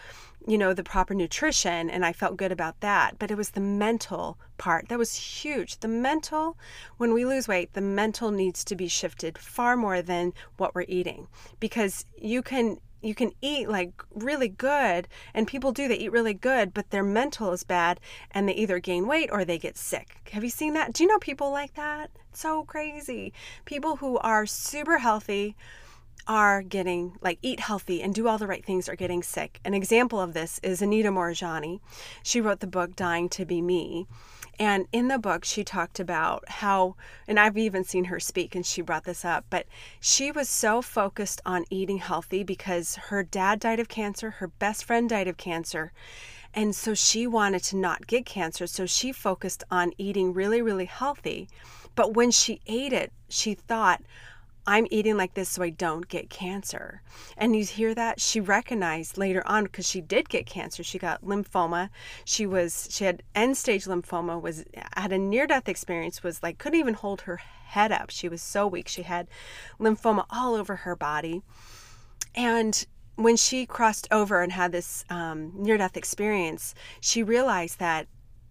you 0.47 0.57
know, 0.57 0.73
the 0.73 0.83
proper 0.83 1.13
nutrition, 1.13 1.89
and 1.89 2.05
I 2.05 2.13
felt 2.13 2.37
good 2.37 2.51
about 2.51 2.79
that. 2.81 3.17
But 3.17 3.31
it 3.31 3.37
was 3.37 3.51
the 3.51 3.59
mental 3.59 4.37
part 4.57 4.89
that 4.89 4.99
was 4.99 5.15
huge. 5.15 5.79
The 5.79 5.87
mental, 5.87 6.57
when 6.97 7.13
we 7.13 7.25
lose 7.25 7.47
weight, 7.47 7.73
the 7.73 7.81
mental 7.81 8.31
needs 8.31 8.63
to 8.65 8.75
be 8.75 8.87
shifted 8.87 9.37
far 9.37 9.77
more 9.77 10.01
than 10.01 10.33
what 10.57 10.75
we're 10.75 10.85
eating. 10.87 11.27
Because 11.59 12.05
you 12.17 12.41
can 12.41 12.79
you 13.01 13.13
can 13.13 13.33
eat 13.41 13.67
like 13.67 14.01
really 14.15 14.47
good 14.47 15.09
and 15.33 15.45
people 15.45 15.73
do 15.73 15.89
they 15.89 15.97
eat 15.97 16.11
really 16.13 16.33
good 16.33 16.73
but 16.73 16.89
their 16.89 17.03
mental 17.03 17.51
is 17.51 17.65
bad 17.65 17.99
and 18.31 18.47
they 18.47 18.53
either 18.53 18.79
gain 18.79 19.05
weight 19.05 19.29
or 19.29 19.43
they 19.43 19.59
get 19.59 19.77
sick. 19.77 20.29
Have 20.31 20.43
you 20.43 20.49
seen 20.49 20.73
that? 20.73 20.93
Do 20.93 21.03
you 21.03 21.09
know 21.09 21.19
people 21.19 21.51
like 21.51 21.73
that? 21.73 22.09
So 22.31 22.63
crazy. 22.63 23.33
People 23.65 23.97
who 23.97 24.17
are 24.19 24.45
super 24.45 24.99
healthy 24.99 25.55
are 26.27 26.61
getting 26.61 27.17
like 27.21 27.37
eat 27.41 27.59
healthy 27.59 28.01
and 28.01 28.15
do 28.15 28.27
all 28.27 28.37
the 28.37 28.47
right 28.47 28.65
things 28.65 28.87
are 28.87 28.95
getting 28.95 29.21
sick 29.21 29.59
an 29.65 29.73
example 29.73 30.19
of 30.19 30.33
this 30.33 30.59
is 30.63 30.81
anita 30.81 31.09
moorjani 31.09 31.79
she 32.23 32.39
wrote 32.39 32.59
the 32.59 32.67
book 32.67 32.95
dying 32.95 33.27
to 33.27 33.45
be 33.45 33.61
me 33.61 34.07
and 34.59 34.87
in 34.91 35.07
the 35.07 35.17
book, 35.17 35.45
she 35.45 35.63
talked 35.63 35.99
about 35.99 36.47
how, 36.47 36.95
and 37.27 37.39
I've 37.39 37.57
even 37.57 37.83
seen 37.83 38.05
her 38.05 38.19
speak, 38.19 38.53
and 38.53 38.65
she 38.65 38.81
brought 38.81 39.03
this 39.03 39.25
up, 39.25 39.45
but 39.49 39.65
she 39.99 40.31
was 40.31 40.47
so 40.47 40.81
focused 40.81 41.41
on 41.45 41.65
eating 41.71 41.97
healthy 41.97 42.43
because 42.43 42.95
her 43.07 43.23
dad 43.23 43.59
died 43.59 43.79
of 43.79 43.89
cancer, 43.89 44.29
her 44.29 44.47
best 44.47 44.85
friend 44.85 45.09
died 45.09 45.27
of 45.27 45.37
cancer. 45.37 45.91
And 46.53 46.75
so 46.75 46.93
she 46.93 47.25
wanted 47.25 47.63
to 47.63 47.77
not 47.77 48.05
get 48.05 48.27
cancer. 48.27 48.67
So 48.67 48.85
she 48.85 49.11
focused 49.11 49.63
on 49.71 49.91
eating 49.97 50.33
really, 50.33 50.61
really 50.61 50.85
healthy. 50.85 51.49
But 51.95 52.13
when 52.13 52.29
she 52.29 52.61
ate 52.67 52.93
it, 52.93 53.11
she 53.27 53.55
thought, 53.55 54.03
I'm 54.65 54.87
eating 54.89 55.17
like 55.17 55.33
this 55.33 55.49
so 55.49 55.63
I 55.63 55.69
don't 55.71 56.07
get 56.07 56.29
cancer. 56.29 57.01
And 57.35 57.55
you 57.55 57.65
hear 57.65 57.93
that? 57.95 58.21
She 58.21 58.39
recognized 58.39 59.17
later 59.17 59.45
on 59.45 59.65
because 59.65 59.87
she 59.87 59.99
did 59.99 60.29
get 60.29 60.45
cancer. 60.45 60.83
She 60.83 60.97
got 60.97 61.23
lymphoma. 61.23 61.89
She 62.23 62.45
was 62.45 62.87
she 62.89 63.03
had 63.03 63.23
end 63.35 63.57
stage 63.57 63.85
lymphoma, 63.85 64.41
was 64.41 64.63
had 64.95 65.11
a 65.11 65.17
near 65.17 65.47
death 65.47 65.67
experience, 65.67 66.23
was 66.23 66.41
like 66.41 66.57
couldn't 66.57 66.79
even 66.79 66.93
hold 66.93 67.21
her 67.21 67.37
head 67.37 67.91
up. 67.91 68.09
She 68.09 68.29
was 68.29 68.41
so 68.41 68.65
weak. 68.65 68.87
She 68.87 69.03
had 69.03 69.27
lymphoma 69.79 70.25
all 70.29 70.55
over 70.55 70.77
her 70.77 70.95
body. 70.95 71.41
And 72.35 72.85
when 73.15 73.35
she 73.35 73.65
crossed 73.65 74.07
over 74.11 74.41
and 74.41 74.51
had 74.51 74.71
this 74.71 75.05
um, 75.09 75.51
near 75.55 75.77
death 75.77 75.97
experience, 75.97 76.73
she 76.99 77.21
realized 77.21 77.79
that 77.79 78.07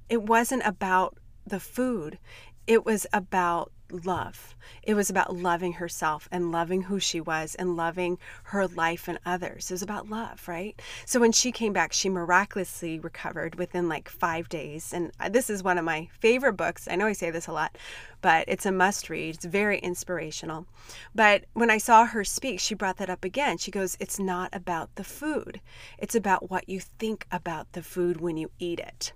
it 0.08 0.22
wasn't 0.22 0.62
about 0.64 1.16
the 1.46 1.58
food, 1.58 2.18
it 2.66 2.84
was 2.84 3.06
about 3.12 3.72
love. 3.92 4.56
It 4.82 4.94
was 4.94 5.10
about 5.10 5.36
loving 5.36 5.74
herself 5.74 6.28
and 6.32 6.50
loving 6.50 6.82
who 6.82 6.98
she 6.98 7.20
was 7.20 7.54
and 7.54 7.76
loving 7.76 8.18
her 8.44 8.66
life 8.66 9.08
and 9.08 9.18
others. 9.24 9.70
It 9.70 9.74
was 9.74 9.82
about 9.82 10.08
love, 10.08 10.46
right? 10.48 10.80
So 11.04 11.20
when 11.20 11.32
she 11.32 11.52
came 11.52 11.72
back, 11.72 11.92
she 11.92 12.08
miraculously 12.08 12.98
recovered 12.98 13.56
within 13.56 13.88
like 13.88 14.08
five 14.08 14.48
days. 14.48 14.92
And 14.92 15.12
uh, 15.20 15.28
this 15.28 15.50
is 15.50 15.62
one 15.62 15.78
of 15.78 15.84
my 15.84 16.08
favorite 16.20 16.54
books. 16.54 16.88
I 16.88 16.96
know 16.96 17.06
I 17.06 17.12
say 17.12 17.30
this 17.30 17.46
a 17.46 17.52
lot, 17.52 17.76
but 18.20 18.44
it's 18.48 18.66
a 18.66 18.72
must 18.72 19.10
read. 19.10 19.34
It's 19.34 19.44
very 19.44 19.78
inspirational. 19.78 20.66
But 21.14 21.44
when 21.52 21.70
I 21.70 21.78
saw 21.78 22.06
her 22.06 22.24
speak, 22.24 22.60
she 22.60 22.74
brought 22.74 22.96
that 22.98 23.10
up 23.10 23.24
again. 23.24 23.58
She 23.58 23.70
goes, 23.70 23.96
It's 24.00 24.18
not 24.18 24.50
about 24.52 24.94
the 24.94 25.04
food, 25.04 25.60
it's 25.98 26.14
about 26.14 26.50
what 26.50 26.68
you 26.68 26.80
think 26.80 27.26
about 27.30 27.72
the 27.72 27.82
food 27.82 28.20
when 28.20 28.36
you 28.36 28.50
eat 28.58 28.80
it. 28.80 29.12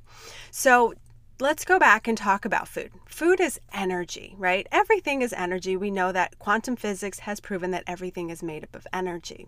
So 0.50 0.94
let's 1.38 1.64
go 1.64 1.78
back 1.78 2.08
and 2.08 2.16
talk 2.16 2.44
about 2.44 2.68
food. 2.68 2.90
Food 3.06 3.40
is 3.40 3.60
energy, 3.72 4.34
right? 4.38 4.66
Everything 4.72 5.22
is 5.22 5.32
energy. 5.32 5.76
We 5.76 5.90
know 5.90 6.12
that 6.12 6.38
quantum 6.38 6.76
physics 6.76 7.20
has 7.20 7.40
proven 7.40 7.70
that 7.72 7.84
everything 7.86 8.30
is 8.30 8.42
made 8.42 8.64
up 8.64 8.74
of 8.74 8.86
energy. 8.92 9.46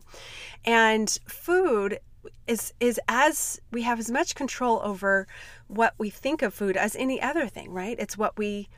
And 0.64 1.08
food 1.26 2.00
is 2.46 2.74
is 2.80 3.00
as 3.08 3.60
we 3.70 3.82
have 3.82 3.98
as 3.98 4.10
much 4.10 4.34
control 4.34 4.80
over 4.82 5.26
what 5.66 5.94
we 5.98 6.10
think 6.10 6.42
of 6.42 6.52
food 6.52 6.76
as 6.76 6.94
any 6.96 7.22
other 7.22 7.46
thing, 7.46 7.70
right? 7.70 7.96
It's 7.98 8.18
what 8.18 8.36
we 8.36 8.68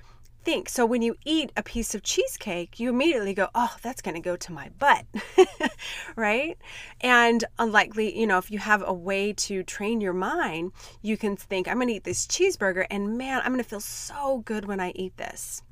think. 0.45 0.69
So 0.69 0.87
when 0.87 1.03
you 1.03 1.17
eat 1.25 1.53
a 1.57 1.63
piece 1.63 1.95
of 1.95 2.03
cheesecake, 2.03 2.81
you 2.81 2.91
immediately 2.91 3.35
go, 3.35 3.49
oh, 3.55 3.77
that's 3.83 4.03
going 4.03 4.15
to 4.15 4.21
go 4.21 4.37
to 4.37 4.53
my 4.53 4.71
butt, 4.79 5.07
right? 6.17 6.57
And 7.01 7.45
unlikely, 7.59 8.19
you 8.19 8.27
know, 8.27 8.39
if 8.39 8.51
you 8.51 8.59
have 8.59 8.83
a 8.87 8.93
way 8.93 9.33
to 9.35 9.63
train 9.63 10.01
your 10.01 10.13
mind, 10.13 10.73
you 11.03 11.17
can 11.17 11.37
think, 11.37 11.69
I'm 11.69 11.77
going 11.77 11.89
to 11.89 11.95
eat 11.95 12.05
this 12.05 12.27
cheeseburger 12.27 12.87
and 12.91 13.17
man, 13.17 13.41
I'm 13.45 13.53
going 13.53 13.63
to 13.63 13.69
feel 13.69 13.81
so 13.81 14.39
good 14.45 14.65
when 14.65 14.81
I 14.81 14.91
eat 14.91 15.17
this 15.17 15.63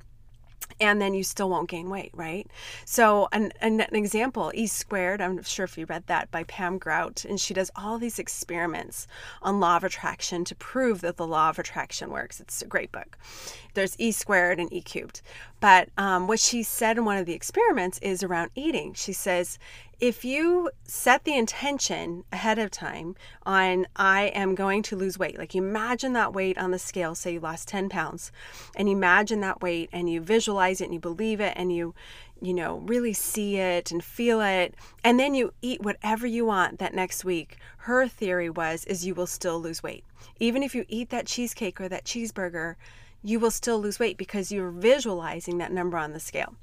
and 0.81 1.01
then 1.01 1.15
you 1.15 1.23
still 1.23 1.51
won't 1.51 1.69
gain 1.69 1.91
weight, 1.91 2.11
right? 2.15 2.47
So, 2.85 3.29
an, 3.33 3.53
an, 3.61 3.81
an, 3.81 3.97
example, 3.97 4.53
E 4.55 4.67
squared, 4.67 5.21
I'm 5.21 5.43
sure 5.43 5.65
if 5.65 5.77
you 5.77 5.87
read 5.87 6.07
that 6.07 6.31
by 6.31 6.45
Pam 6.45 6.79
Grout, 6.79 7.25
and 7.25 7.41
she 7.41 7.55
does 7.55 7.71
all 7.77 7.99
these 7.99 8.19
experiments 8.19 9.07
on 9.43 9.61
law 9.61 9.77
of 9.77 9.85
attraction 9.85 10.45
to 10.45 10.55
prove 10.55 11.01
that 11.01 11.17
the 11.17 11.27
law 11.27 11.51
of 11.51 11.59
attraction 11.59 12.11
works. 12.11 12.41
It's 12.41 12.63
a 12.63 12.67
great 12.67 12.93
book. 12.93 13.19
There's 13.75 13.97
E 13.99 14.13
squared 14.13 14.59
and 14.59 14.73
E 14.73 14.81
cubed. 14.81 15.21
But 15.61 15.89
um, 15.99 16.29
what 16.29 16.41
she 16.41 16.63
said 16.63 16.99
in 16.99 17.05
one 17.05 17.17
of 17.19 17.27
the 17.27 17.35
experiments 17.35 17.99
is 17.99 18.23
around 18.23 18.51
eating. 18.55 18.95
She 18.95 19.13
says, 19.13 19.59
if 20.01 20.25
you 20.25 20.71
set 20.85 21.25
the 21.25 21.37
intention 21.37 22.23
ahead 22.33 22.59
of 22.59 22.71
time 22.71 23.17
on 23.45 23.87
i 23.97 24.27
am 24.27 24.55
going 24.55 24.83
to 24.83 24.95
lose 24.95 25.19
weight 25.19 25.39
like 25.39 25.55
imagine 25.55 26.13
that 26.13 26.33
weight 26.33 26.57
on 26.57 26.71
the 26.71 26.79
scale 26.79 27.15
say 27.15 27.33
you 27.33 27.41
lost 27.41 27.67
10 27.69 27.89
pounds 27.89 28.31
and 28.77 28.89
imagine 28.89 29.41
that 29.41 29.61
weight 29.61 29.89
and 29.93 30.09
you 30.09 30.21
visualize 30.21 30.81
it 30.81 30.85
and 30.85 30.95
you 30.95 31.01
believe 31.01 31.41
it 31.41 31.53
and 31.57 31.73
you 31.75 31.95
you 32.41 32.55
know 32.55 32.79
really 32.87 33.13
see 33.13 33.57
it 33.57 33.91
and 33.91 34.05
feel 34.05 34.41
it 34.41 34.73
and 35.03 35.19
then 35.19 35.35
you 35.35 35.53
eat 35.63 35.83
whatever 35.83 36.27
you 36.27 36.45
want 36.45 36.79
that 36.79 36.95
next 36.95 37.25
week 37.25 37.59
her 37.89 38.07
theory 38.07 38.51
was 38.51 38.85
is 38.85 39.07
you 39.07 39.15
will 39.15 39.27
still 39.27 39.59
lose 39.59 39.83
weight. 39.83 40.05
Even 40.39 40.63
if 40.63 40.75
you 40.75 40.85
eat 40.89 41.09
that 41.09 41.27
cheesecake 41.27 41.81
or 41.81 41.89
that 41.89 42.05
cheeseburger 42.05 42.75
you 43.23 43.41
will 43.41 43.51
still 43.51 43.81
lose 43.81 43.99
weight 43.99 44.17
because 44.17 44.53
you're 44.53 44.71
visualizing 44.71 45.59
that 45.59 45.73
number 45.73 45.99
on 45.99 46.13
the 46.13 46.21
scale. 46.21 46.55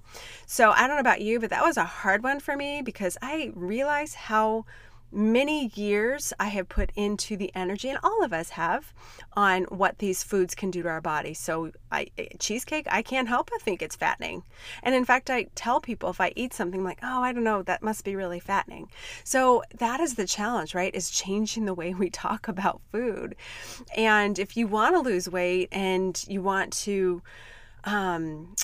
So 0.45 0.71
I 0.71 0.87
don't 0.87 0.95
know 0.95 1.01
about 1.01 1.21
you, 1.21 1.39
but 1.39 1.49
that 1.49 1.63
was 1.63 1.77
a 1.77 1.83
hard 1.83 2.23
one 2.23 2.39
for 2.39 2.55
me 2.55 2.81
because 2.81 3.17
I 3.21 3.51
realized 3.55 4.15
how 4.15 4.65
many 5.15 5.71
years 5.75 6.33
I 6.39 6.47
have 6.47 6.69
put 6.69 6.91
into 6.95 7.37
the 7.37 7.51
energy, 7.55 7.89
and 7.89 7.97
all 8.03 8.23
of 8.23 8.33
us 8.33 8.49
have, 8.49 8.93
on 9.33 9.63
what 9.65 9.99
these 9.99 10.23
foods 10.23 10.53
can 10.53 10.69
do 10.69 10.83
to 10.83 10.89
our 10.89 11.01
body. 11.01 11.33
So, 11.33 11.71
I, 11.91 12.07
cheesecake, 12.39 12.87
I 12.91 13.01
can't 13.01 13.27
help 13.27 13.49
but 13.49 13.61
think 13.61 13.81
it's 13.81 13.95
fattening. 13.95 14.43
And 14.83 14.93
in 14.93 15.05
fact, 15.05 15.29
I 15.29 15.47
tell 15.55 15.79
people 15.79 16.09
if 16.09 16.19
I 16.19 16.33
eat 16.35 16.53
something 16.53 16.83
like, 16.83 16.99
oh, 17.01 17.21
I 17.23 17.31
don't 17.31 17.43
know, 17.43 17.63
that 17.63 17.81
must 17.81 18.03
be 18.03 18.15
really 18.15 18.39
fattening. 18.39 18.89
So, 19.23 19.63
that 19.77 19.99
is 19.99 20.15
the 20.15 20.27
challenge, 20.27 20.75
right? 20.75 20.93
Is 20.93 21.09
changing 21.09 21.65
the 21.65 21.73
way 21.73 21.93
we 21.93 22.09
talk 22.25 22.47
about 22.47 22.81
food. 22.91 23.35
And 23.95 24.37
if 24.37 24.57
you 24.57 24.67
want 24.67 24.95
to 24.95 24.99
lose 24.99 25.29
weight 25.29 25.69
and 25.71 26.23
you 26.27 26.41
want 26.41 26.73
to, 26.73 27.21
um, 27.85 28.55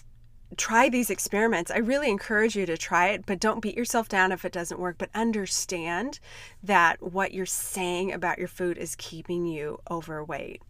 try 0.57 0.89
these 0.89 1.09
experiments. 1.09 1.71
I 1.71 1.77
really 1.77 2.09
encourage 2.09 2.55
you 2.55 2.65
to 2.65 2.77
try 2.77 3.09
it, 3.09 3.25
but 3.25 3.39
don't 3.39 3.61
beat 3.61 3.77
yourself 3.77 4.09
down 4.09 4.31
if 4.31 4.45
it 4.45 4.51
doesn't 4.51 4.79
work. 4.79 4.97
But 4.97 5.09
understand 5.13 6.19
that 6.63 7.01
what 7.01 7.33
you're 7.33 7.45
saying 7.45 8.11
about 8.11 8.39
your 8.39 8.47
food 8.47 8.77
is 8.77 8.95
keeping 8.95 9.45
you 9.45 9.79
overweight. 9.89 10.61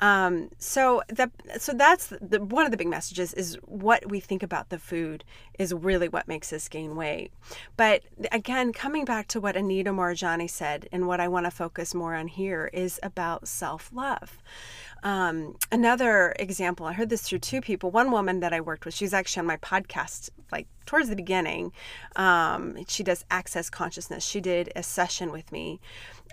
Um, 0.00 0.50
so 0.58 1.02
the 1.08 1.30
so 1.58 1.72
that's 1.72 2.08
the, 2.20 2.42
one 2.42 2.64
of 2.64 2.72
the 2.72 2.76
big 2.76 2.88
messages 2.88 3.32
is 3.34 3.56
what 3.62 4.08
we 4.10 4.20
think 4.20 4.42
about 4.42 4.70
the 4.70 4.78
food 4.78 5.24
is 5.58 5.72
really 5.72 6.08
what 6.08 6.26
makes 6.26 6.52
us 6.52 6.68
gain 6.68 6.96
weight. 6.96 7.32
But 7.76 8.02
again, 8.32 8.72
coming 8.72 9.04
back 9.04 9.28
to 9.28 9.40
what 9.40 9.56
Anita 9.56 9.90
Moorjani 9.90 10.50
said, 10.50 10.88
and 10.90 11.06
what 11.06 11.20
I 11.20 11.28
want 11.28 11.46
to 11.46 11.50
focus 11.50 11.94
more 11.94 12.14
on 12.14 12.28
here 12.28 12.70
is 12.72 12.98
about 13.02 13.46
self 13.46 13.90
love. 13.92 14.42
Um, 15.04 15.56
another 15.70 16.34
example, 16.38 16.86
I 16.86 16.94
heard 16.94 17.10
this 17.10 17.22
through 17.22 17.40
two 17.40 17.60
people. 17.60 17.90
One 17.90 18.10
woman 18.10 18.40
that 18.40 18.54
I 18.54 18.62
worked 18.62 18.86
with, 18.86 18.94
she's 18.94 19.12
actually 19.12 19.40
on 19.40 19.46
my 19.46 19.58
podcast, 19.58 20.30
like 20.50 20.66
towards 20.86 21.10
the 21.10 21.16
beginning. 21.16 21.72
Um, 22.16 22.82
she 22.88 23.02
does 23.02 23.24
access 23.30 23.68
consciousness. 23.68 24.24
She 24.24 24.40
did 24.40 24.72
a 24.74 24.82
session 24.82 25.30
with 25.30 25.52
me, 25.52 25.78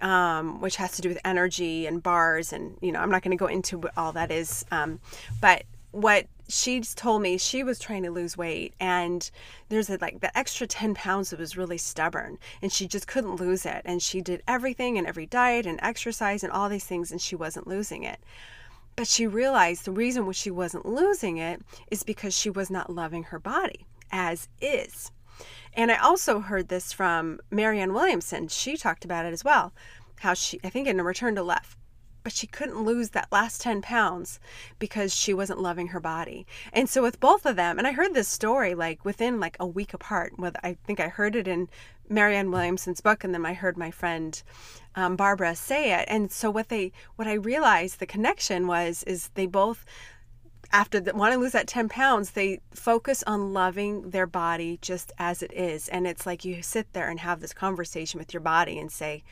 um, 0.01 0.61
which 0.61 0.75
has 0.77 0.91
to 0.93 1.01
do 1.01 1.09
with 1.09 1.19
energy 1.23 1.85
and 1.85 2.01
bars. 2.01 2.53
And, 2.53 2.77
you 2.81 2.91
know, 2.91 2.99
I'm 2.99 3.09
not 3.09 3.21
going 3.21 3.37
to 3.37 3.39
go 3.39 3.47
into 3.47 3.77
what 3.77 3.93
all 3.97 4.11
that 4.13 4.31
is. 4.31 4.65
Um, 4.71 4.99
but 5.39 5.63
what 5.91 6.27
she 6.47 6.81
told 6.81 7.21
me 7.21 7.37
she 7.37 7.63
was 7.63 7.79
trying 7.79 8.03
to 8.03 8.11
lose 8.11 8.37
weight 8.37 8.73
and 8.79 9.29
there's 9.69 9.89
a, 9.89 9.97
like 10.01 10.19
the 10.19 10.37
extra 10.37 10.67
10 10.67 10.95
pounds 10.95 11.29
that 11.29 11.39
was 11.39 11.55
really 11.57 11.77
stubborn 11.77 12.37
and 12.61 12.71
she 12.71 12.87
just 12.87 13.07
couldn't 13.07 13.35
lose 13.35 13.65
it 13.65 13.81
and 13.85 14.01
she 14.01 14.21
did 14.21 14.41
everything 14.47 14.97
and 14.97 15.07
every 15.07 15.25
diet 15.25 15.65
and 15.65 15.79
exercise 15.81 16.43
and 16.43 16.51
all 16.51 16.67
these 16.67 16.83
things 16.83 17.11
and 17.11 17.21
she 17.21 17.35
wasn't 17.35 17.67
losing 17.67 18.03
it 18.03 18.19
but 18.95 19.07
she 19.07 19.27
realized 19.27 19.85
the 19.85 19.91
reason 19.91 20.25
why 20.25 20.31
she 20.31 20.51
wasn't 20.51 20.85
losing 20.85 21.37
it 21.37 21.61
is 21.89 22.03
because 22.03 22.37
she 22.37 22.49
was 22.49 22.69
not 22.69 22.89
loving 22.89 23.23
her 23.23 23.39
body 23.39 23.85
as 24.11 24.47
is. 24.59 25.11
And 25.73 25.91
I 25.91 25.97
also 25.97 26.39
heard 26.39 26.67
this 26.67 26.91
from 26.91 27.39
Marianne 27.49 27.93
Williamson. 27.93 28.47
She 28.47 28.77
talked 28.77 29.05
about 29.05 29.25
it 29.25 29.33
as 29.33 29.43
well. 29.43 29.73
How 30.19 30.33
she, 30.33 30.59
I 30.63 30.69
think, 30.69 30.87
in 30.87 30.99
a 30.99 31.03
Return 31.03 31.35
to 31.35 31.43
Love, 31.43 31.75
but 32.23 32.33
she 32.33 32.47
couldn't 32.47 32.83
lose 32.83 33.09
that 33.09 33.31
last 33.31 33.61
10 33.61 33.81
pounds 33.81 34.39
because 34.79 35.15
she 35.15 35.33
wasn't 35.33 35.61
loving 35.61 35.87
her 35.87 35.99
body. 35.99 36.45
And 36.71 36.89
so 36.89 37.01
with 37.01 37.19
both 37.19 37.45
of 37.45 37.55
them, 37.55 37.77
and 37.77 37.87
I 37.87 37.91
heard 37.91 38.13
this 38.13 38.27
story 38.27 38.75
like 38.75 39.03
within 39.03 39.39
like 39.39 39.57
a 39.59 39.65
week 39.65 39.93
apart, 39.93 40.37
with 40.37 40.55
I 40.63 40.77
think 40.85 40.99
I 40.99 41.07
heard 41.07 41.35
it 41.35 41.47
in 41.47 41.69
Marianne 42.09 42.51
Williamson's 42.51 43.01
book 43.01 43.23
and 43.23 43.33
then 43.33 43.45
I 43.45 43.53
heard 43.53 43.77
my 43.77 43.89
friend 43.89 44.41
um, 44.95 45.15
Barbara 45.15 45.55
say 45.55 45.93
it. 45.93 46.05
And 46.07 46.31
so 46.31 46.51
what 46.51 46.69
they 46.69 46.91
what 47.15 47.27
I 47.27 47.33
realized 47.33 47.99
the 47.99 48.05
connection 48.05 48.67
was 48.67 49.03
is 49.03 49.29
they 49.33 49.47
both 49.47 49.85
after 50.71 50.99
the, 50.99 51.13
want 51.13 51.33
to 51.33 51.39
lose 51.39 51.51
that 51.51 51.67
10 51.67 51.89
pounds, 51.89 52.31
they 52.31 52.61
focus 52.71 53.23
on 53.27 53.53
loving 53.53 54.09
their 54.09 54.27
body 54.27 54.79
just 54.81 55.11
as 55.17 55.41
it 55.43 55.51
is. 55.53 55.87
And 55.89 56.07
it's 56.07 56.25
like 56.25 56.45
you 56.45 56.61
sit 56.61 56.91
there 56.93 57.09
and 57.09 57.19
have 57.19 57.41
this 57.41 57.53
conversation 57.53 58.17
with 58.19 58.33
your 58.33 58.41
body 58.41 58.79
and 58.79 58.91
say, 58.91 59.23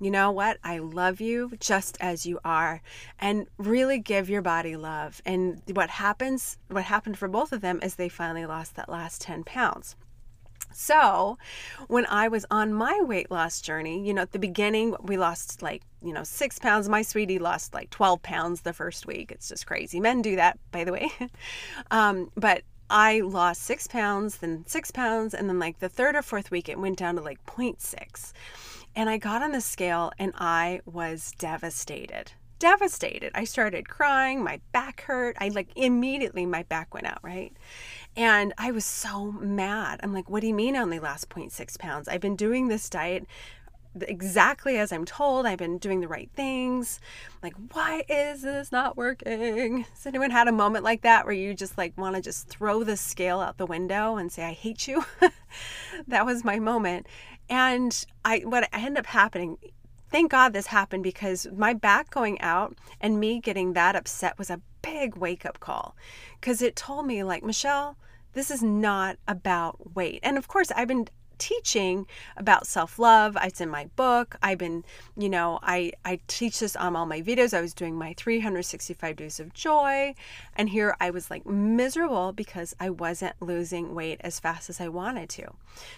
you 0.00 0.10
know 0.10 0.30
what? 0.30 0.58
I 0.64 0.78
love 0.78 1.20
you 1.20 1.52
just 1.60 1.98
as 2.00 2.24
you 2.24 2.40
are. 2.44 2.80
And 3.18 3.46
really 3.58 3.98
give 3.98 4.30
your 4.30 4.42
body 4.42 4.76
love. 4.76 5.20
And 5.26 5.62
what 5.72 5.90
happens, 5.90 6.56
what 6.68 6.84
happened 6.84 7.18
for 7.18 7.28
both 7.28 7.52
of 7.52 7.60
them 7.60 7.80
is 7.82 7.94
they 7.94 8.08
finally 8.08 8.46
lost 8.46 8.76
that 8.76 8.88
last 8.88 9.20
10 9.20 9.44
pounds. 9.44 9.96
So, 10.72 11.38
when 11.88 12.06
I 12.06 12.28
was 12.28 12.46
on 12.50 12.72
my 12.72 13.00
weight 13.02 13.30
loss 13.30 13.60
journey, 13.60 14.06
you 14.06 14.14
know, 14.14 14.22
at 14.22 14.32
the 14.32 14.38
beginning, 14.38 14.96
we 15.02 15.16
lost 15.16 15.62
like, 15.62 15.82
you 16.02 16.12
know, 16.12 16.24
six 16.24 16.58
pounds. 16.58 16.88
My 16.88 17.02
sweetie 17.02 17.38
lost 17.38 17.74
like 17.74 17.90
12 17.90 18.22
pounds 18.22 18.60
the 18.62 18.72
first 18.72 19.06
week. 19.06 19.30
It's 19.32 19.48
just 19.48 19.66
crazy. 19.66 20.00
Men 20.00 20.22
do 20.22 20.36
that, 20.36 20.58
by 20.70 20.84
the 20.84 20.92
way. 20.92 21.10
um, 21.90 22.30
but 22.36 22.62
I 22.88 23.20
lost 23.20 23.62
six 23.62 23.86
pounds, 23.86 24.38
then 24.38 24.64
six 24.66 24.90
pounds, 24.90 25.34
and 25.34 25.48
then 25.48 25.58
like 25.58 25.78
the 25.78 25.88
third 25.88 26.16
or 26.16 26.22
fourth 26.22 26.50
week, 26.50 26.68
it 26.68 26.78
went 26.78 26.98
down 26.98 27.16
to 27.16 27.22
like 27.22 27.44
0.6. 27.46 28.32
And 28.96 29.08
I 29.08 29.18
got 29.18 29.42
on 29.42 29.52
the 29.52 29.60
scale 29.60 30.10
and 30.18 30.32
I 30.36 30.80
was 30.84 31.32
devastated 31.38 32.32
devastated. 32.60 33.32
I 33.34 33.44
started 33.44 33.88
crying, 33.88 34.44
my 34.44 34.60
back 34.70 35.00
hurt. 35.00 35.36
I 35.40 35.48
like 35.48 35.70
immediately 35.74 36.46
my 36.46 36.62
back 36.64 36.94
went 36.94 37.06
out, 37.06 37.18
right? 37.22 37.52
And 38.16 38.52
I 38.58 38.70
was 38.70 38.84
so 38.84 39.32
mad. 39.32 40.00
I'm 40.02 40.12
like, 40.12 40.28
what 40.28 40.40
do 40.40 40.46
you 40.46 40.54
mean 40.54 40.76
I 40.76 40.80
only 40.80 40.98
lost 40.98 41.28
0.6 41.28 41.78
pounds? 41.78 42.08
I've 42.08 42.20
been 42.20 42.36
doing 42.36 42.68
this 42.68 42.90
diet 42.90 43.26
exactly 44.02 44.78
as 44.78 44.92
I'm 44.92 45.04
told. 45.04 45.46
I've 45.46 45.58
been 45.58 45.78
doing 45.78 46.00
the 46.00 46.08
right 46.08 46.30
things. 46.34 47.00
Like, 47.42 47.54
why 47.72 48.04
is 48.08 48.42
this 48.42 48.70
not 48.72 48.96
working? 48.96 49.82
Has 49.94 50.06
anyone 50.06 50.30
had 50.30 50.48
a 50.48 50.52
moment 50.52 50.84
like 50.84 51.02
that 51.02 51.24
where 51.24 51.34
you 51.34 51.54
just 51.54 51.78
like 51.78 51.96
want 51.96 52.16
to 52.16 52.22
just 52.22 52.48
throw 52.48 52.84
the 52.84 52.96
scale 52.96 53.40
out 53.40 53.58
the 53.58 53.66
window 53.66 54.16
and 54.16 54.30
say, 54.30 54.44
I 54.44 54.52
hate 54.52 54.86
you? 54.86 55.04
that 56.08 56.26
was 56.26 56.44
my 56.44 56.58
moment. 56.58 57.06
And 57.48 58.04
I 58.24 58.40
what 58.40 58.68
ended 58.72 58.98
up 58.98 59.06
happening 59.06 59.58
thank 60.10 60.30
God 60.30 60.52
this 60.52 60.66
happened 60.66 61.02
because 61.02 61.46
my 61.56 61.72
back 61.72 62.10
going 62.10 62.40
out 62.40 62.76
and 63.00 63.20
me 63.20 63.40
getting 63.40 63.72
that 63.74 63.96
upset 63.96 64.38
was 64.38 64.50
a 64.50 64.60
big 64.82 65.16
wake 65.16 65.44
up 65.44 65.60
call 65.60 65.96
because 66.40 66.62
it 66.62 66.76
told 66.76 67.06
me, 67.06 67.22
like, 67.22 67.42
Michelle, 67.42 67.96
this 68.32 68.50
is 68.50 68.62
not 68.62 69.16
about 69.26 69.94
weight. 69.94 70.20
And 70.22 70.38
of 70.38 70.48
course, 70.48 70.70
I've 70.72 70.88
been 70.88 71.08
teaching 71.40 72.06
about 72.36 72.66
self-love. 72.66 73.36
It's 73.42 73.60
in 73.60 73.70
my 73.70 73.86
book. 73.96 74.36
I've 74.42 74.58
been, 74.58 74.84
you 75.16 75.28
know, 75.28 75.58
I 75.62 75.92
I 76.04 76.20
teach 76.28 76.60
this 76.60 76.76
on 76.76 76.94
all 76.94 77.06
my 77.06 77.22
videos. 77.22 77.56
I 77.56 77.62
was 77.62 77.74
doing 77.74 77.96
my 77.96 78.14
365 78.16 79.16
days 79.16 79.40
of 79.40 79.52
joy, 79.54 80.14
and 80.54 80.68
here 80.68 80.94
I 81.00 81.10
was 81.10 81.30
like 81.30 81.46
miserable 81.46 82.32
because 82.32 82.76
I 82.78 82.90
wasn't 82.90 83.34
losing 83.40 83.94
weight 83.94 84.20
as 84.20 84.38
fast 84.38 84.70
as 84.70 84.80
I 84.80 84.88
wanted 84.88 85.30
to. 85.30 85.46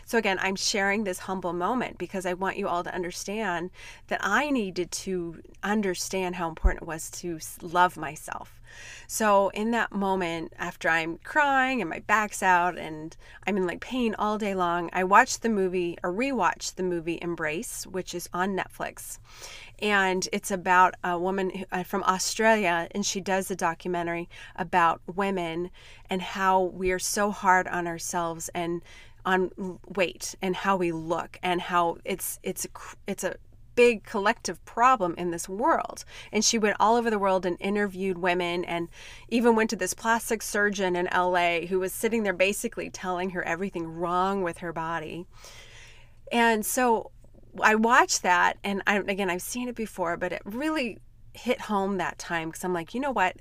So 0.07 0.17
again, 0.17 0.39
I'm 0.41 0.57
sharing 0.57 1.05
this 1.05 1.19
humble 1.19 1.53
moment 1.53 1.99
because 1.99 2.25
I 2.25 2.35
want 2.35 2.57
you 2.57 2.69
all 2.69 2.85
to 2.85 2.95
understand 2.95 3.71
that 4.07 4.21
I 4.23 4.49
needed 4.49 4.93
to 4.93 5.43
understand 5.63 6.37
how 6.37 6.49
important 6.49 6.83
it 6.83 6.89
was 6.89 7.11
to 7.11 7.41
love 7.61 7.97
myself 7.97 8.62
so 9.07 9.49
in 9.51 9.71
that 9.73 9.93
moment, 9.93 10.53
after 10.59 10.89
I'm 10.89 11.19
crying 11.19 11.81
and 11.81 11.91
my 11.91 12.01
back's 12.01 12.43
out 12.43 12.79
and 12.79 13.17
I'm 13.47 13.57
in 13.57 13.67
like 13.67 13.81
pain 13.81 14.15
all 14.19 14.39
day 14.39 14.55
long, 14.55 14.91
I 14.93 15.05
watched 15.05 15.43
the 15.43 15.49
movie 15.49 15.99
or 16.03 16.13
rewatched 16.13 16.77
the 16.77 16.83
movie 16.83 17.19
Embrace, 17.21 17.87
which 17.87 18.15
is 18.15 18.29
on 18.33 18.57
Netflix. 18.57 19.19
And 19.79 20.29
it's 20.33 20.51
about 20.51 20.95
a 21.03 21.19
woman 21.19 21.65
uh, 21.73 21.83
from 21.83 22.05
Australia, 22.05 22.89
and 22.93 23.05
she 23.05 23.21
does 23.21 23.51
a 23.51 23.57
documentary 23.57 24.29
about 24.55 25.01
women 25.13 25.71
and 26.09 26.23
how 26.23 26.63
we 26.63 26.93
are 26.93 26.99
so 26.99 27.31
hard 27.31 27.67
on 27.67 27.87
ourselves 27.87 28.49
and 28.55 28.83
on 29.25 29.79
weight 29.87 30.35
and 30.43 30.57
how 30.57 30.77
we 30.77 30.93
look 30.93 31.39
and 31.43 31.61
how 31.61 31.97
it's 32.05 32.39
it's 32.43 32.65
a, 32.65 32.69
it's 33.07 33.25
a 33.25 33.37
big 33.75 34.05
collective 34.05 34.65
problem 34.65 35.15
in 35.17 35.31
this 35.31 35.49
world. 35.49 36.05
And 36.31 36.45
she 36.45 36.59
went 36.59 36.77
all 36.79 36.97
over 36.97 37.11
the 37.11 37.19
world 37.19 37.47
and 37.47 37.57
interviewed 37.61 38.19
women 38.19 38.65
and 38.65 38.89
even 39.29 39.57
went 39.57 39.71
to 39.71 39.77
this 39.77 39.95
plastic 39.95 40.43
surgeon 40.43 40.97
in 40.97 41.09
LA 41.13 41.61
who 41.67 41.81
was 41.81 41.93
sitting 41.93 42.23
there 42.23 42.33
basically 42.33 42.91
telling 42.91 43.31
her 43.31 43.45
everything 43.45 43.87
wrong 43.87 44.43
with 44.43 44.59
her 44.59 44.73
body. 44.73 45.27
And 46.31 46.65
so 46.65 47.11
I 47.61 47.75
watched 47.75 48.23
that 48.23 48.59
and 48.65 48.83
I 48.87 48.97
again 48.97 49.29
I've 49.29 49.43
seen 49.43 49.69
it 49.69 49.77
before, 49.77 50.17
but 50.17 50.33
it 50.33 50.43
really 50.45 50.99
hit 51.35 51.63
home 51.63 51.99
that 51.99 52.19
time 52.19 52.49
because 52.49 52.65
I'm 52.65 52.75
like, 52.75 52.95
you 52.95 53.01
know 53.01 53.13
what? 53.13 53.37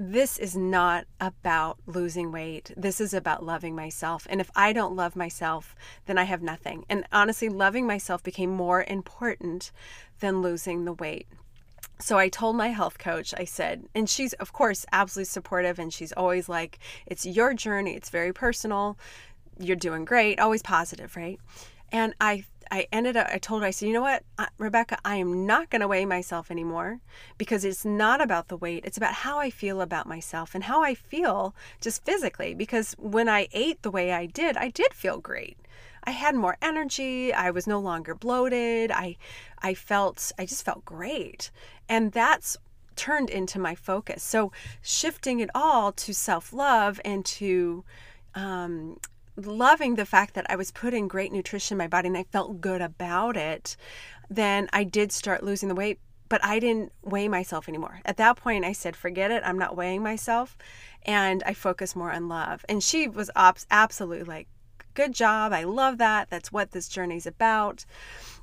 This 0.00 0.38
is 0.38 0.56
not 0.56 1.06
about 1.20 1.78
losing 1.84 2.30
weight. 2.30 2.70
This 2.76 3.00
is 3.00 3.12
about 3.12 3.44
loving 3.44 3.74
myself. 3.74 4.28
And 4.30 4.40
if 4.40 4.48
I 4.54 4.72
don't 4.72 4.94
love 4.94 5.16
myself, 5.16 5.74
then 6.06 6.16
I 6.16 6.22
have 6.22 6.40
nothing. 6.40 6.84
And 6.88 7.04
honestly, 7.10 7.48
loving 7.48 7.84
myself 7.84 8.22
became 8.22 8.50
more 8.50 8.84
important 8.84 9.72
than 10.20 10.40
losing 10.40 10.84
the 10.84 10.92
weight. 10.92 11.26
So 11.98 12.16
I 12.16 12.28
told 12.28 12.54
my 12.54 12.68
health 12.68 12.98
coach, 12.98 13.34
I 13.36 13.44
said, 13.44 13.86
and 13.92 14.08
she's, 14.08 14.34
of 14.34 14.52
course, 14.52 14.86
absolutely 14.92 15.24
supportive. 15.24 15.80
And 15.80 15.92
she's 15.92 16.12
always 16.12 16.48
like, 16.48 16.78
it's 17.04 17.26
your 17.26 17.52
journey, 17.52 17.96
it's 17.96 18.08
very 18.08 18.32
personal. 18.32 18.96
You're 19.58 19.74
doing 19.74 20.04
great, 20.04 20.38
always 20.38 20.62
positive, 20.62 21.16
right? 21.16 21.40
And 21.90 22.14
I 22.20 22.44
I 22.70 22.86
ended 22.92 23.16
up, 23.16 23.28
I 23.30 23.38
told 23.38 23.62
her, 23.62 23.68
I 23.68 23.70
said, 23.70 23.86
you 23.86 23.94
know 23.94 24.02
what, 24.02 24.22
Rebecca, 24.58 24.98
I 25.04 25.16
am 25.16 25.46
not 25.46 25.70
going 25.70 25.80
to 25.80 25.88
weigh 25.88 26.04
myself 26.04 26.50
anymore 26.50 27.00
because 27.36 27.64
it's 27.64 27.84
not 27.84 28.20
about 28.20 28.48
the 28.48 28.56
weight. 28.56 28.84
It's 28.84 28.96
about 28.96 29.14
how 29.14 29.38
I 29.38 29.50
feel 29.50 29.80
about 29.80 30.06
myself 30.06 30.54
and 30.54 30.64
how 30.64 30.82
I 30.82 30.94
feel 30.94 31.54
just 31.80 32.04
physically. 32.04 32.54
Because 32.54 32.94
when 32.98 33.28
I 33.28 33.48
ate 33.52 33.82
the 33.82 33.90
way 33.90 34.12
I 34.12 34.26
did, 34.26 34.56
I 34.56 34.68
did 34.68 34.92
feel 34.92 35.18
great. 35.18 35.56
I 36.04 36.10
had 36.12 36.34
more 36.34 36.56
energy. 36.62 37.32
I 37.32 37.50
was 37.50 37.66
no 37.66 37.78
longer 37.78 38.14
bloated. 38.14 38.90
I, 38.90 39.16
I 39.60 39.74
felt, 39.74 40.32
I 40.38 40.46
just 40.46 40.64
felt 40.64 40.84
great. 40.84 41.50
And 41.88 42.12
that's 42.12 42.56
turned 42.96 43.30
into 43.30 43.58
my 43.58 43.74
focus. 43.74 44.22
So 44.22 44.52
shifting 44.82 45.40
it 45.40 45.50
all 45.54 45.92
to 45.92 46.12
self 46.12 46.52
love 46.52 47.00
and 47.04 47.24
to, 47.24 47.84
um, 48.34 48.98
loving 49.46 49.94
the 49.94 50.06
fact 50.06 50.34
that 50.34 50.46
I 50.50 50.56
was 50.56 50.70
putting 50.70 51.08
great 51.08 51.32
nutrition 51.32 51.74
in 51.74 51.78
my 51.78 51.88
body 51.88 52.08
and 52.08 52.16
I 52.16 52.24
felt 52.24 52.60
good 52.60 52.80
about 52.80 53.36
it, 53.36 53.76
then 54.28 54.68
I 54.72 54.84
did 54.84 55.12
start 55.12 55.42
losing 55.42 55.68
the 55.68 55.74
weight, 55.74 56.00
but 56.28 56.44
I 56.44 56.58
didn't 56.58 56.92
weigh 57.02 57.28
myself 57.28 57.68
anymore. 57.68 58.00
At 58.04 58.16
that 58.18 58.36
point, 58.36 58.64
I 58.64 58.72
said, 58.72 58.96
forget 58.96 59.30
it, 59.30 59.42
I'm 59.44 59.58
not 59.58 59.76
weighing 59.76 60.02
myself. 60.02 60.56
And 61.02 61.42
I 61.46 61.54
focus 61.54 61.96
more 61.96 62.12
on 62.12 62.28
love. 62.28 62.64
And 62.68 62.82
she 62.82 63.08
was 63.08 63.30
op- 63.36 63.58
absolutely 63.70 64.24
like, 64.24 64.48
good 64.94 65.14
job. 65.14 65.52
I 65.52 65.62
love 65.62 65.98
that. 65.98 66.28
That's 66.28 66.52
what 66.52 66.72
this 66.72 66.88
journey's 66.88 67.26
about. 67.26 67.84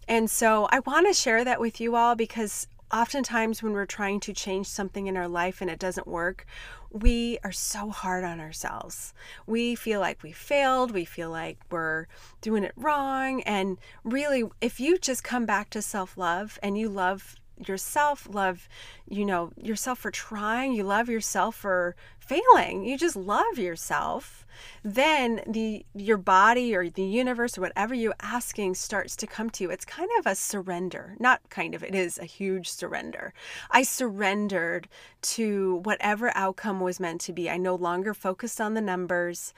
And 0.08 0.30
so 0.30 0.68
I 0.72 0.80
want 0.80 1.08
to 1.08 1.14
share 1.14 1.44
that 1.44 1.60
with 1.60 1.82
you 1.82 1.96
all 1.96 2.16
because 2.16 2.68
oftentimes 2.92 3.62
when 3.62 3.74
we're 3.74 3.86
trying 3.86 4.20
to 4.22 4.34
change 4.34 4.68
something 4.68 5.08
in 5.08 5.18
our 5.18 5.28
life 5.28 5.62
and 5.62 5.70
it 5.70 5.80
doesn't 5.80 6.08
work, 6.08 6.46
we 6.92 7.38
are 7.44 7.52
so 7.52 7.90
hard 7.90 8.24
on 8.24 8.40
ourselves. 8.40 9.14
We 9.46 9.76
feel 9.76 10.00
like 10.00 10.24
we 10.24 10.32
failed, 10.32 10.92
we 10.92 11.06
feel 11.06 11.30
like 11.30 11.58
we're 11.70 12.08
doing 12.42 12.64
it 12.64 12.74
wrong. 12.76 13.42
And 13.42 13.78
really, 14.04 14.44
if 14.62 14.80
you 14.80 14.98
just 14.98 15.24
come 15.24 15.46
back 15.46 15.70
to 15.72 15.82
self 15.82 16.18
love 16.18 16.58
and 16.64 16.78
you 16.78 16.90
love 16.90 17.36
yourself, 17.66 18.28
love, 18.30 18.68
you 19.10 19.26
know, 19.26 19.52
yourself 19.56 20.00
for 20.00 20.12
trying, 20.12 20.74
you 20.74 20.84
love 20.84 21.10
yourself 21.10 21.56
for 21.56 21.96
failing, 22.20 22.86
you 22.86 22.98
just 22.98 23.16
love 23.16 23.58
yourself, 23.58 24.46
then 24.84 25.42
the 25.48 25.86
your 25.94 26.18
body 26.18 26.76
or 26.76 26.90
the 26.90 27.04
universe 27.04 27.58
or 27.58 27.62
whatever 27.62 27.94
you're 27.94 28.16
asking 28.22 28.76
starts 28.76 29.16
to 29.18 29.28
come 29.28 29.50
to 29.50 29.64
you. 29.64 29.72
It's 29.72 29.86
kind 29.86 30.10
of 30.20 30.26
a 30.26 30.36
surrender. 30.36 31.16
Not 31.20 31.42
kind 31.50 31.76
of, 31.76 31.84
it 31.84 31.96
is 31.96 32.18
a 32.18 32.26
huge 32.26 32.70
surrender. 32.70 33.34
I 33.72 33.84
surrendered 33.84 34.88
to 35.22 35.76
whatever 35.84 36.32
outcome 36.36 36.80
was 36.80 37.00
meant 37.00 37.22
to 37.22 37.34
be. 37.34 37.50
I 37.50 37.58
no 37.58 37.76
longer 37.76 38.14
focused 38.14 38.62
on 38.62 38.74
the 38.74 38.82
numbers 38.82 39.54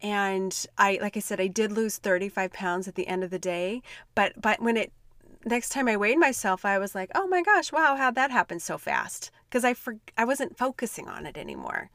and 0.00 0.66
i 0.76 0.98
like 1.02 1.16
i 1.16 1.20
said 1.20 1.40
i 1.40 1.48
did 1.48 1.72
lose 1.72 1.98
35 1.98 2.52
pounds 2.52 2.86
at 2.86 2.94
the 2.94 3.08
end 3.08 3.24
of 3.24 3.30
the 3.30 3.38
day 3.38 3.82
but 4.14 4.32
but 4.40 4.60
when 4.62 4.76
it 4.76 4.92
next 5.44 5.70
time 5.70 5.88
I 5.88 5.96
weighed 5.96 6.18
myself, 6.18 6.64
I 6.64 6.78
was 6.78 6.94
like, 6.94 7.10
oh 7.14 7.26
my 7.26 7.42
gosh, 7.42 7.72
wow, 7.72 7.96
how'd 7.96 8.14
that 8.16 8.30
happen 8.30 8.60
so 8.60 8.78
fast? 8.78 9.30
Because 9.48 9.64
I 9.64 9.74
for, 9.74 9.96
I 10.16 10.24
wasn't 10.24 10.58
focusing 10.58 11.08
on 11.08 11.26
it 11.26 11.36
anymore. 11.36 11.90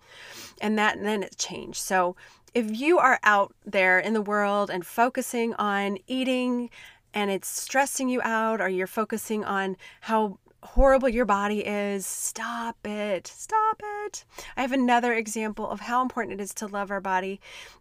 And 0.62 0.78
that 0.78 0.98
and 0.98 1.06
then 1.06 1.24
it 1.24 1.38
changed. 1.38 1.82
So 1.82 2.16
if 2.54 2.80
you 2.80 3.00
are 3.00 3.20
out 3.24 3.54
there 3.66 4.00
in 4.00 4.14
the 4.14 4.22
world 4.22 4.70
and 4.70 4.86
focusing 4.86 5.54
on 5.56 5.98
eating 6.08 6.70
and 7.14 7.30
it's 7.30 7.48
stressing 7.48 8.10
you 8.10 8.22
out 8.24 8.60
or 8.62 8.70
you're 8.70 8.88
focusing 8.88 9.44
on 9.44 9.78
how 10.02 10.40
horrible 10.64 11.10
your 11.10 11.26
body 11.26 11.60
is, 11.60 12.06
stop 12.06 12.78
it. 12.86 13.28
Stop 13.28 13.82
it. 14.06 14.26
I 14.56 14.62
have 14.62 14.72
another 14.72 15.14
example 15.14 15.70
of 15.70 15.82
how 15.82 16.02
important 16.02 16.40
it 16.40 16.44
is 16.44 16.54
to 16.56 16.68
love 16.68 16.90
our 16.90 17.02
body. 17.02 17.40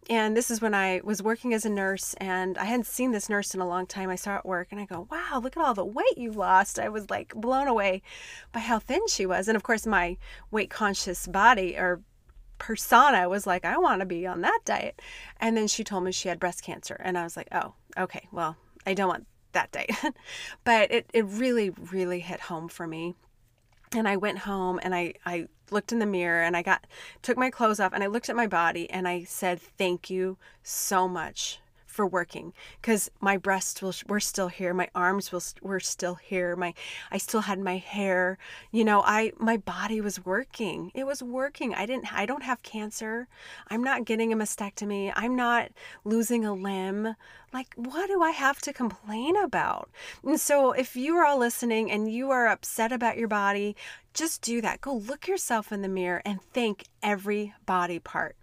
And 0.09 0.35
this 0.35 0.51
is 0.51 0.61
when 0.61 0.73
I 0.73 1.01
was 1.03 1.23
working 1.23 1.53
as 1.53 1.65
a 1.65 1.69
nurse 1.69 2.13
and 2.15 2.57
I 2.57 2.65
hadn't 2.65 2.85
seen 2.85 3.11
this 3.11 3.29
nurse 3.29 3.53
in 3.53 3.61
a 3.61 3.67
long 3.67 3.87
time. 3.87 4.09
I 4.09 4.15
saw 4.15 4.31
her 4.31 4.37
at 4.37 4.45
work 4.45 4.67
and 4.71 4.79
I 4.79 4.85
go, 4.85 5.07
wow, 5.09 5.39
look 5.41 5.57
at 5.57 5.63
all 5.63 5.73
the 5.73 5.85
weight 5.85 6.17
you 6.17 6.31
lost. 6.31 6.77
I 6.77 6.89
was 6.89 7.09
like 7.09 7.33
blown 7.33 7.67
away 7.67 8.01
by 8.51 8.59
how 8.59 8.79
thin 8.79 9.07
she 9.07 9.25
was. 9.25 9.47
And 9.47 9.55
of 9.55 9.63
course, 9.63 9.87
my 9.87 10.17
weight 10.51 10.69
conscious 10.69 11.25
body 11.25 11.75
or 11.77 12.01
persona 12.57 13.27
was 13.27 13.47
like, 13.47 13.65
I 13.65 13.77
want 13.77 14.01
to 14.01 14.05
be 14.05 14.27
on 14.27 14.41
that 14.41 14.59
diet. 14.65 15.01
And 15.39 15.55
then 15.55 15.67
she 15.67 15.83
told 15.83 16.03
me 16.03 16.11
she 16.11 16.29
had 16.29 16.39
breast 16.39 16.63
cancer. 16.63 16.99
And 17.03 17.17
I 17.17 17.23
was 17.23 17.37
like, 17.37 17.47
oh, 17.51 17.73
okay, 17.97 18.27
well, 18.31 18.57
I 18.85 18.93
don't 18.93 19.09
want 19.09 19.27
that 19.53 19.71
day. 19.71 19.87
but 20.63 20.91
it, 20.91 21.09
it 21.13 21.25
really, 21.25 21.69
really 21.69 22.19
hit 22.19 22.41
home 22.41 22.67
for 22.67 22.85
me. 22.85 23.15
And 23.95 24.07
I 24.07 24.17
went 24.17 24.39
home 24.39 24.79
and 24.81 24.93
I, 24.95 25.13
I 25.25 25.47
looked 25.69 25.91
in 25.91 25.99
the 25.99 26.05
mirror 26.05 26.41
and 26.41 26.57
I 26.57 26.61
got 26.61 26.85
took 27.21 27.37
my 27.37 27.49
clothes 27.49 27.79
off 27.79 27.93
and 27.93 28.03
I 28.03 28.07
looked 28.07 28.29
at 28.29 28.35
my 28.35 28.47
body 28.47 28.89
and 28.89 29.07
I 29.07 29.23
said, 29.23 29.61
Thank 29.61 30.09
you 30.09 30.37
so 30.63 31.07
much 31.07 31.59
for 31.93 32.07
working 32.07 32.53
because 32.81 33.11
my 33.21 33.37
breasts 33.37 33.81
will, 33.81 33.93
were 34.07 34.19
still 34.19 34.47
here 34.47 34.73
my 34.73 34.89
arms 34.95 35.31
will, 35.31 35.43
were 35.61 35.79
still 35.79 36.15
here 36.15 36.55
my 36.55 36.73
i 37.11 37.17
still 37.17 37.41
had 37.41 37.59
my 37.59 37.77
hair 37.77 38.37
you 38.71 38.83
know 38.83 39.03
i 39.05 39.31
my 39.37 39.57
body 39.57 40.01
was 40.01 40.25
working 40.25 40.91
it 40.95 41.05
was 41.05 41.21
working. 41.21 41.73
I 41.75 41.85
didn't 41.85 42.11
i 42.11 42.25
don't 42.25 42.43
have 42.43 42.63
cancer 42.63 43.27
i'm 43.67 43.83
not 43.83 44.05
getting 44.05 44.33
a 44.33 44.35
mastectomy 44.35 45.13
i'm 45.15 45.35
not 45.35 45.69
losing 46.03 46.43
a 46.45 46.53
limb. 46.53 47.15
Like 47.53 47.67
what 47.75 48.07
do 48.07 48.23
i 48.23 48.31
have 48.31 48.59
to 48.61 48.73
complain 48.73 49.37
about? 49.37 49.89
And 50.23 50.39
so 50.39 50.71
if 50.71 50.95
you 50.95 51.15
are 51.17 51.25
all 51.25 51.37
listening 51.37 51.91
and 51.91 52.11
you 52.11 52.31
are 52.31 52.47
upset 52.47 52.91
about 52.91 53.17
your 53.17 53.27
body 53.27 53.75
just 54.13 54.41
do 54.41 54.61
that. 54.61 54.81
Go 54.81 54.93
look 54.93 55.27
yourself 55.27 55.71
in 55.71 55.81
the 55.81 55.87
mirror 55.87 56.21
and 56.25 56.39
thank 56.53 56.85
every 57.01 57.53
body 57.65 57.99
part 57.99 58.35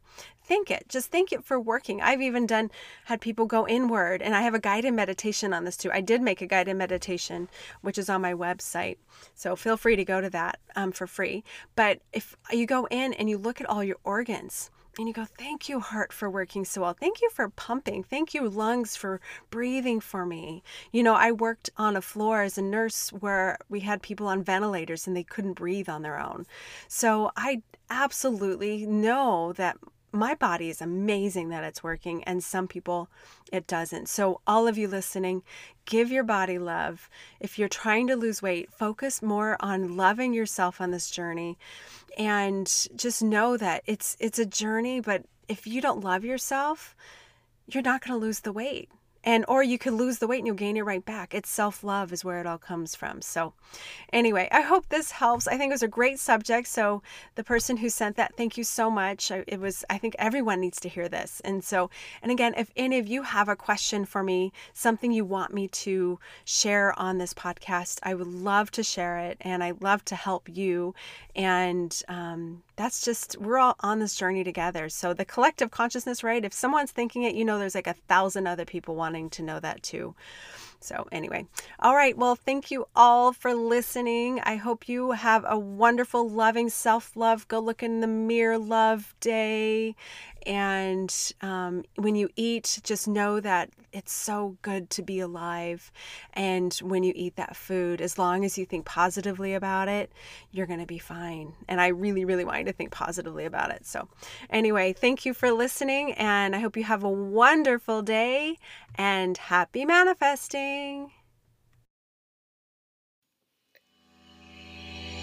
thank 0.50 0.68
it. 0.68 0.84
Just 0.88 1.12
thank 1.12 1.32
it 1.32 1.44
for 1.44 1.60
working. 1.60 2.02
I've 2.02 2.20
even 2.20 2.44
done, 2.44 2.72
had 3.04 3.20
people 3.20 3.46
go 3.46 3.68
inward, 3.68 4.20
and 4.20 4.34
I 4.34 4.42
have 4.42 4.52
a 4.52 4.58
guided 4.58 4.92
meditation 4.94 5.54
on 5.54 5.62
this 5.62 5.76
too. 5.76 5.92
I 5.92 6.00
did 6.00 6.20
make 6.20 6.42
a 6.42 6.46
guided 6.46 6.76
meditation, 6.76 7.48
which 7.82 7.96
is 7.96 8.10
on 8.10 8.20
my 8.20 8.34
website. 8.34 8.96
So 9.36 9.54
feel 9.54 9.76
free 9.76 9.94
to 9.94 10.04
go 10.04 10.20
to 10.20 10.28
that 10.30 10.58
um, 10.74 10.90
for 10.90 11.06
free. 11.06 11.44
But 11.76 12.00
if 12.12 12.36
you 12.50 12.66
go 12.66 12.88
in 12.90 13.12
and 13.12 13.30
you 13.30 13.38
look 13.38 13.60
at 13.60 13.70
all 13.70 13.84
your 13.84 13.98
organs, 14.02 14.72
and 14.98 15.06
you 15.06 15.14
go, 15.14 15.24
Thank 15.24 15.68
you, 15.68 15.78
heart, 15.78 16.12
for 16.12 16.28
working 16.28 16.64
so 16.64 16.80
well. 16.80 16.96
Thank 16.98 17.22
you 17.22 17.30
for 17.30 17.48
pumping. 17.48 18.02
Thank 18.02 18.34
you, 18.34 18.48
lungs, 18.48 18.96
for 18.96 19.20
breathing 19.48 20.00
for 20.00 20.26
me. 20.26 20.64
You 20.90 21.04
know, 21.04 21.14
I 21.14 21.30
worked 21.30 21.70
on 21.76 21.94
a 21.94 22.02
floor 22.02 22.42
as 22.42 22.58
a 22.58 22.62
nurse 22.62 23.10
where 23.10 23.56
we 23.68 23.80
had 23.80 24.02
people 24.02 24.26
on 24.26 24.42
ventilators 24.42 25.06
and 25.06 25.16
they 25.16 25.22
couldn't 25.22 25.52
breathe 25.52 25.88
on 25.88 26.02
their 26.02 26.18
own. 26.18 26.44
So 26.88 27.30
I 27.36 27.62
absolutely 27.88 28.84
know 28.84 29.52
that 29.52 29.76
my 30.12 30.34
body 30.34 30.68
is 30.68 30.80
amazing 30.80 31.50
that 31.50 31.64
it's 31.64 31.82
working, 31.82 32.24
and 32.24 32.42
some 32.42 32.66
people 32.66 33.08
it 33.52 33.66
doesn't. 33.66 34.08
So, 34.08 34.40
all 34.46 34.66
of 34.66 34.76
you 34.76 34.88
listening, 34.88 35.42
give 35.84 36.10
your 36.10 36.24
body 36.24 36.58
love. 36.58 37.08
If 37.38 37.58
you're 37.58 37.68
trying 37.68 38.06
to 38.08 38.16
lose 38.16 38.42
weight, 38.42 38.72
focus 38.72 39.22
more 39.22 39.56
on 39.60 39.96
loving 39.96 40.32
yourself 40.32 40.80
on 40.80 40.90
this 40.90 41.10
journey 41.10 41.58
and 42.18 42.66
just 42.96 43.22
know 43.22 43.56
that 43.56 43.82
it's 43.86 44.16
it's 44.20 44.38
a 44.38 44.46
journey, 44.46 45.00
but 45.00 45.24
if 45.48 45.66
you 45.66 45.80
don't 45.80 46.04
love 46.04 46.24
yourself, 46.24 46.94
you're 47.68 47.82
not 47.82 48.04
going 48.04 48.18
to 48.18 48.24
lose 48.24 48.40
the 48.40 48.52
weight 48.52 48.90
and 49.24 49.44
or 49.48 49.62
you 49.62 49.78
could 49.78 49.92
lose 49.92 50.18
the 50.18 50.26
weight 50.26 50.38
and 50.38 50.46
you'll 50.46 50.56
gain 50.56 50.76
it 50.76 50.84
right 50.84 51.04
back. 51.04 51.34
It's 51.34 51.50
self-love 51.50 52.12
is 52.12 52.24
where 52.24 52.40
it 52.40 52.46
all 52.46 52.58
comes 52.58 52.94
from. 52.94 53.22
So 53.22 53.52
anyway 54.12 54.48
i 54.50 54.60
hope 54.62 54.88
this 54.88 55.12
helps. 55.12 55.46
I 55.46 55.56
think 55.56 55.70
it 55.70 55.74
was 55.74 55.82
a 55.82 55.88
great 55.88 56.18
subject. 56.18 56.68
So 56.68 57.02
the 57.34 57.44
person 57.44 57.78
who 57.78 57.88
sent 57.88 58.16
that 58.16 58.36
thank 58.36 58.56
you 58.56 58.64
so 58.64 58.90
much. 58.90 59.30
It 59.30 59.60
was 59.60 59.84
i 59.90 59.98
think 59.98 60.16
everyone 60.18 60.60
needs 60.60 60.80
to 60.80 60.88
hear 60.88 61.08
this. 61.08 61.40
And 61.44 61.62
so 61.62 61.90
and 62.22 62.32
again 62.32 62.54
if 62.56 62.70
any 62.76 62.98
of 62.98 63.06
you 63.06 63.22
have 63.22 63.48
a 63.48 63.56
question 63.56 64.04
for 64.04 64.22
me 64.22 64.52
something 64.72 65.12
you 65.12 65.24
want 65.24 65.52
me 65.52 65.68
to 65.68 66.18
share 66.44 66.98
on 66.98 67.18
this 67.18 67.34
podcast 67.34 67.98
i 68.02 68.14
would 68.14 68.26
love 68.26 68.70
to 68.72 68.82
share 68.82 69.18
it 69.18 69.36
and 69.40 69.62
i 69.62 69.72
love 69.80 70.04
to 70.06 70.14
help 70.14 70.48
you. 70.48 70.94
And 71.36 72.02
um, 72.08 72.62
that's 72.80 73.04
just 73.04 73.36
we're 73.38 73.58
all 73.58 73.76
on 73.80 73.98
this 73.98 74.14
journey 74.14 74.42
together. 74.42 74.88
So 74.88 75.12
the 75.12 75.26
collective 75.26 75.70
consciousness 75.70 76.24
right? 76.24 76.44
If 76.44 76.54
someone's 76.54 76.92
thinking 76.92 77.24
it 77.24 77.34
you 77.34 77.44
know 77.44 77.58
there's 77.58 77.74
like 77.74 77.86
a 77.86 77.92
thousand 78.08 78.46
other 78.46 78.64
people 78.64 78.94
wanting 78.94 79.28
to 79.30 79.42
know 79.42 79.60
that 79.60 79.82
too. 79.82 80.14
So 80.80 81.06
anyway 81.12 81.46
all 81.78 81.94
right. 81.94 82.16
Well 82.16 82.36
thank 82.36 82.70
you 82.70 82.86
all 82.96 83.34
for 83.34 83.52
listening. 83.54 84.40
I 84.40 84.56
hope 84.56 84.88
you 84.88 85.10
have 85.10 85.44
a 85.46 85.58
wonderful 85.58 86.26
loving 86.26 86.70
self-love. 86.70 87.46
Go 87.48 87.60
look 87.60 87.82
in 87.82 88.00
the 88.00 88.06
mirror 88.06 88.58
love 88.58 89.14
day 89.20 89.94
and 90.46 91.14
um, 91.42 91.84
when 91.96 92.14
you 92.14 92.28
eat, 92.36 92.80
just 92.82 93.06
know 93.06 93.40
that 93.40 93.70
it's 93.92 94.12
so 94.12 94.56
good 94.62 94.90
to 94.90 95.02
be 95.02 95.20
alive. 95.20 95.90
And 96.32 96.72
when 96.76 97.02
you 97.02 97.12
eat 97.16 97.36
that 97.36 97.56
food, 97.56 98.00
as 98.00 98.18
long 98.18 98.44
as 98.44 98.56
you 98.56 98.64
think 98.64 98.84
positively 98.84 99.54
about 99.54 99.88
it, 99.88 100.12
you're 100.52 100.66
going 100.66 100.80
to 100.80 100.86
be 100.86 100.98
fine. 100.98 101.54
And 101.68 101.80
I 101.80 101.88
really, 101.88 102.24
really 102.24 102.44
want 102.44 102.60
you 102.60 102.64
to 102.66 102.72
think 102.72 102.90
positively 102.90 103.44
about 103.44 103.70
it. 103.70 103.86
So, 103.86 104.08
anyway, 104.48 104.92
thank 104.92 105.24
you 105.24 105.34
for 105.34 105.50
listening. 105.50 106.12
And 106.12 106.54
I 106.54 106.60
hope 106.60 106.76
you 106.76 106.84
have 106.84 107.04
a 107.04 107.10
wonderful 107.10 108.02
day 108.02 108.58
and 108.94 109.36
happy 109.36 109.84
manifesting. 109.84 111.10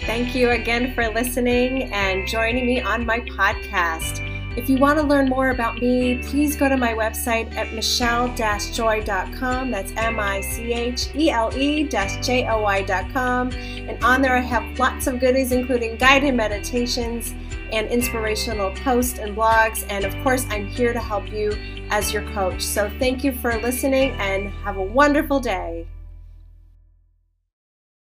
Thank 0.00 0.34
you 0.34 0.50
again 0.50 0.94
for 0.94 1.08
listening 1.08 1.92
and 1.92 2.26
joining 2.26 2.64
me 2.64 2.80
on 2.80 3.04
my 3.04 3.20
podcast. 3.20 4.27
If 4.58 4.68
you 4.68 4.76
want 4.76 4.98
to 4.98 5.04
learn 5.06 5.28
more 5.28 5.50
about 5.50 5.80
me, 5.80 6.20
please 6.20 6.56
go 6.56 6.68
to 6.68 6.76
my 6.76 6.92
website 6.92 7.54
at 7.54 7.72
michelle-joy.com. 7.72 9.70
That's 9.70 9.92
M-I-C-H-E-L-E 9.96 11.84
J-O-Y.com. 11.88 13.52
And 13.52 14.04
on 14.04 14.20
there 14.20 14.36
I 14.36 14.40
have 14.40 14.76
lots 14.76 15.06
of 15.06 15.20
goodies, 15.20 15.52
including 15.52 15.96
guided 15.96 16.34
meditations 16.34 17.36
and 17.70 17.86
inspirational 17.86 18.72
posts 18.82 19.20
and 19.20 19.36
blogs. 19.36 19.86
And 19.88 20.04
of 20.04 20.12
course, 20.24 20.44
I'm 20.50 20.66
here 20.66 20.92
to 20.92 20.98
help 20.98 21.30
you 21.30 21.56
as 21.90 22.12
your 22.12 22.28
coach. 22.32 22.60
So 22.60 22.90
thank 22.98 23.22
you 23.22 23.30
for 23.30 23.56
listening 23.60 24.10
and 24.18 24.50
have 24.64 24.76
a 24.76 24.82
wonderful 24.82 25.38
day. 25.38 25.86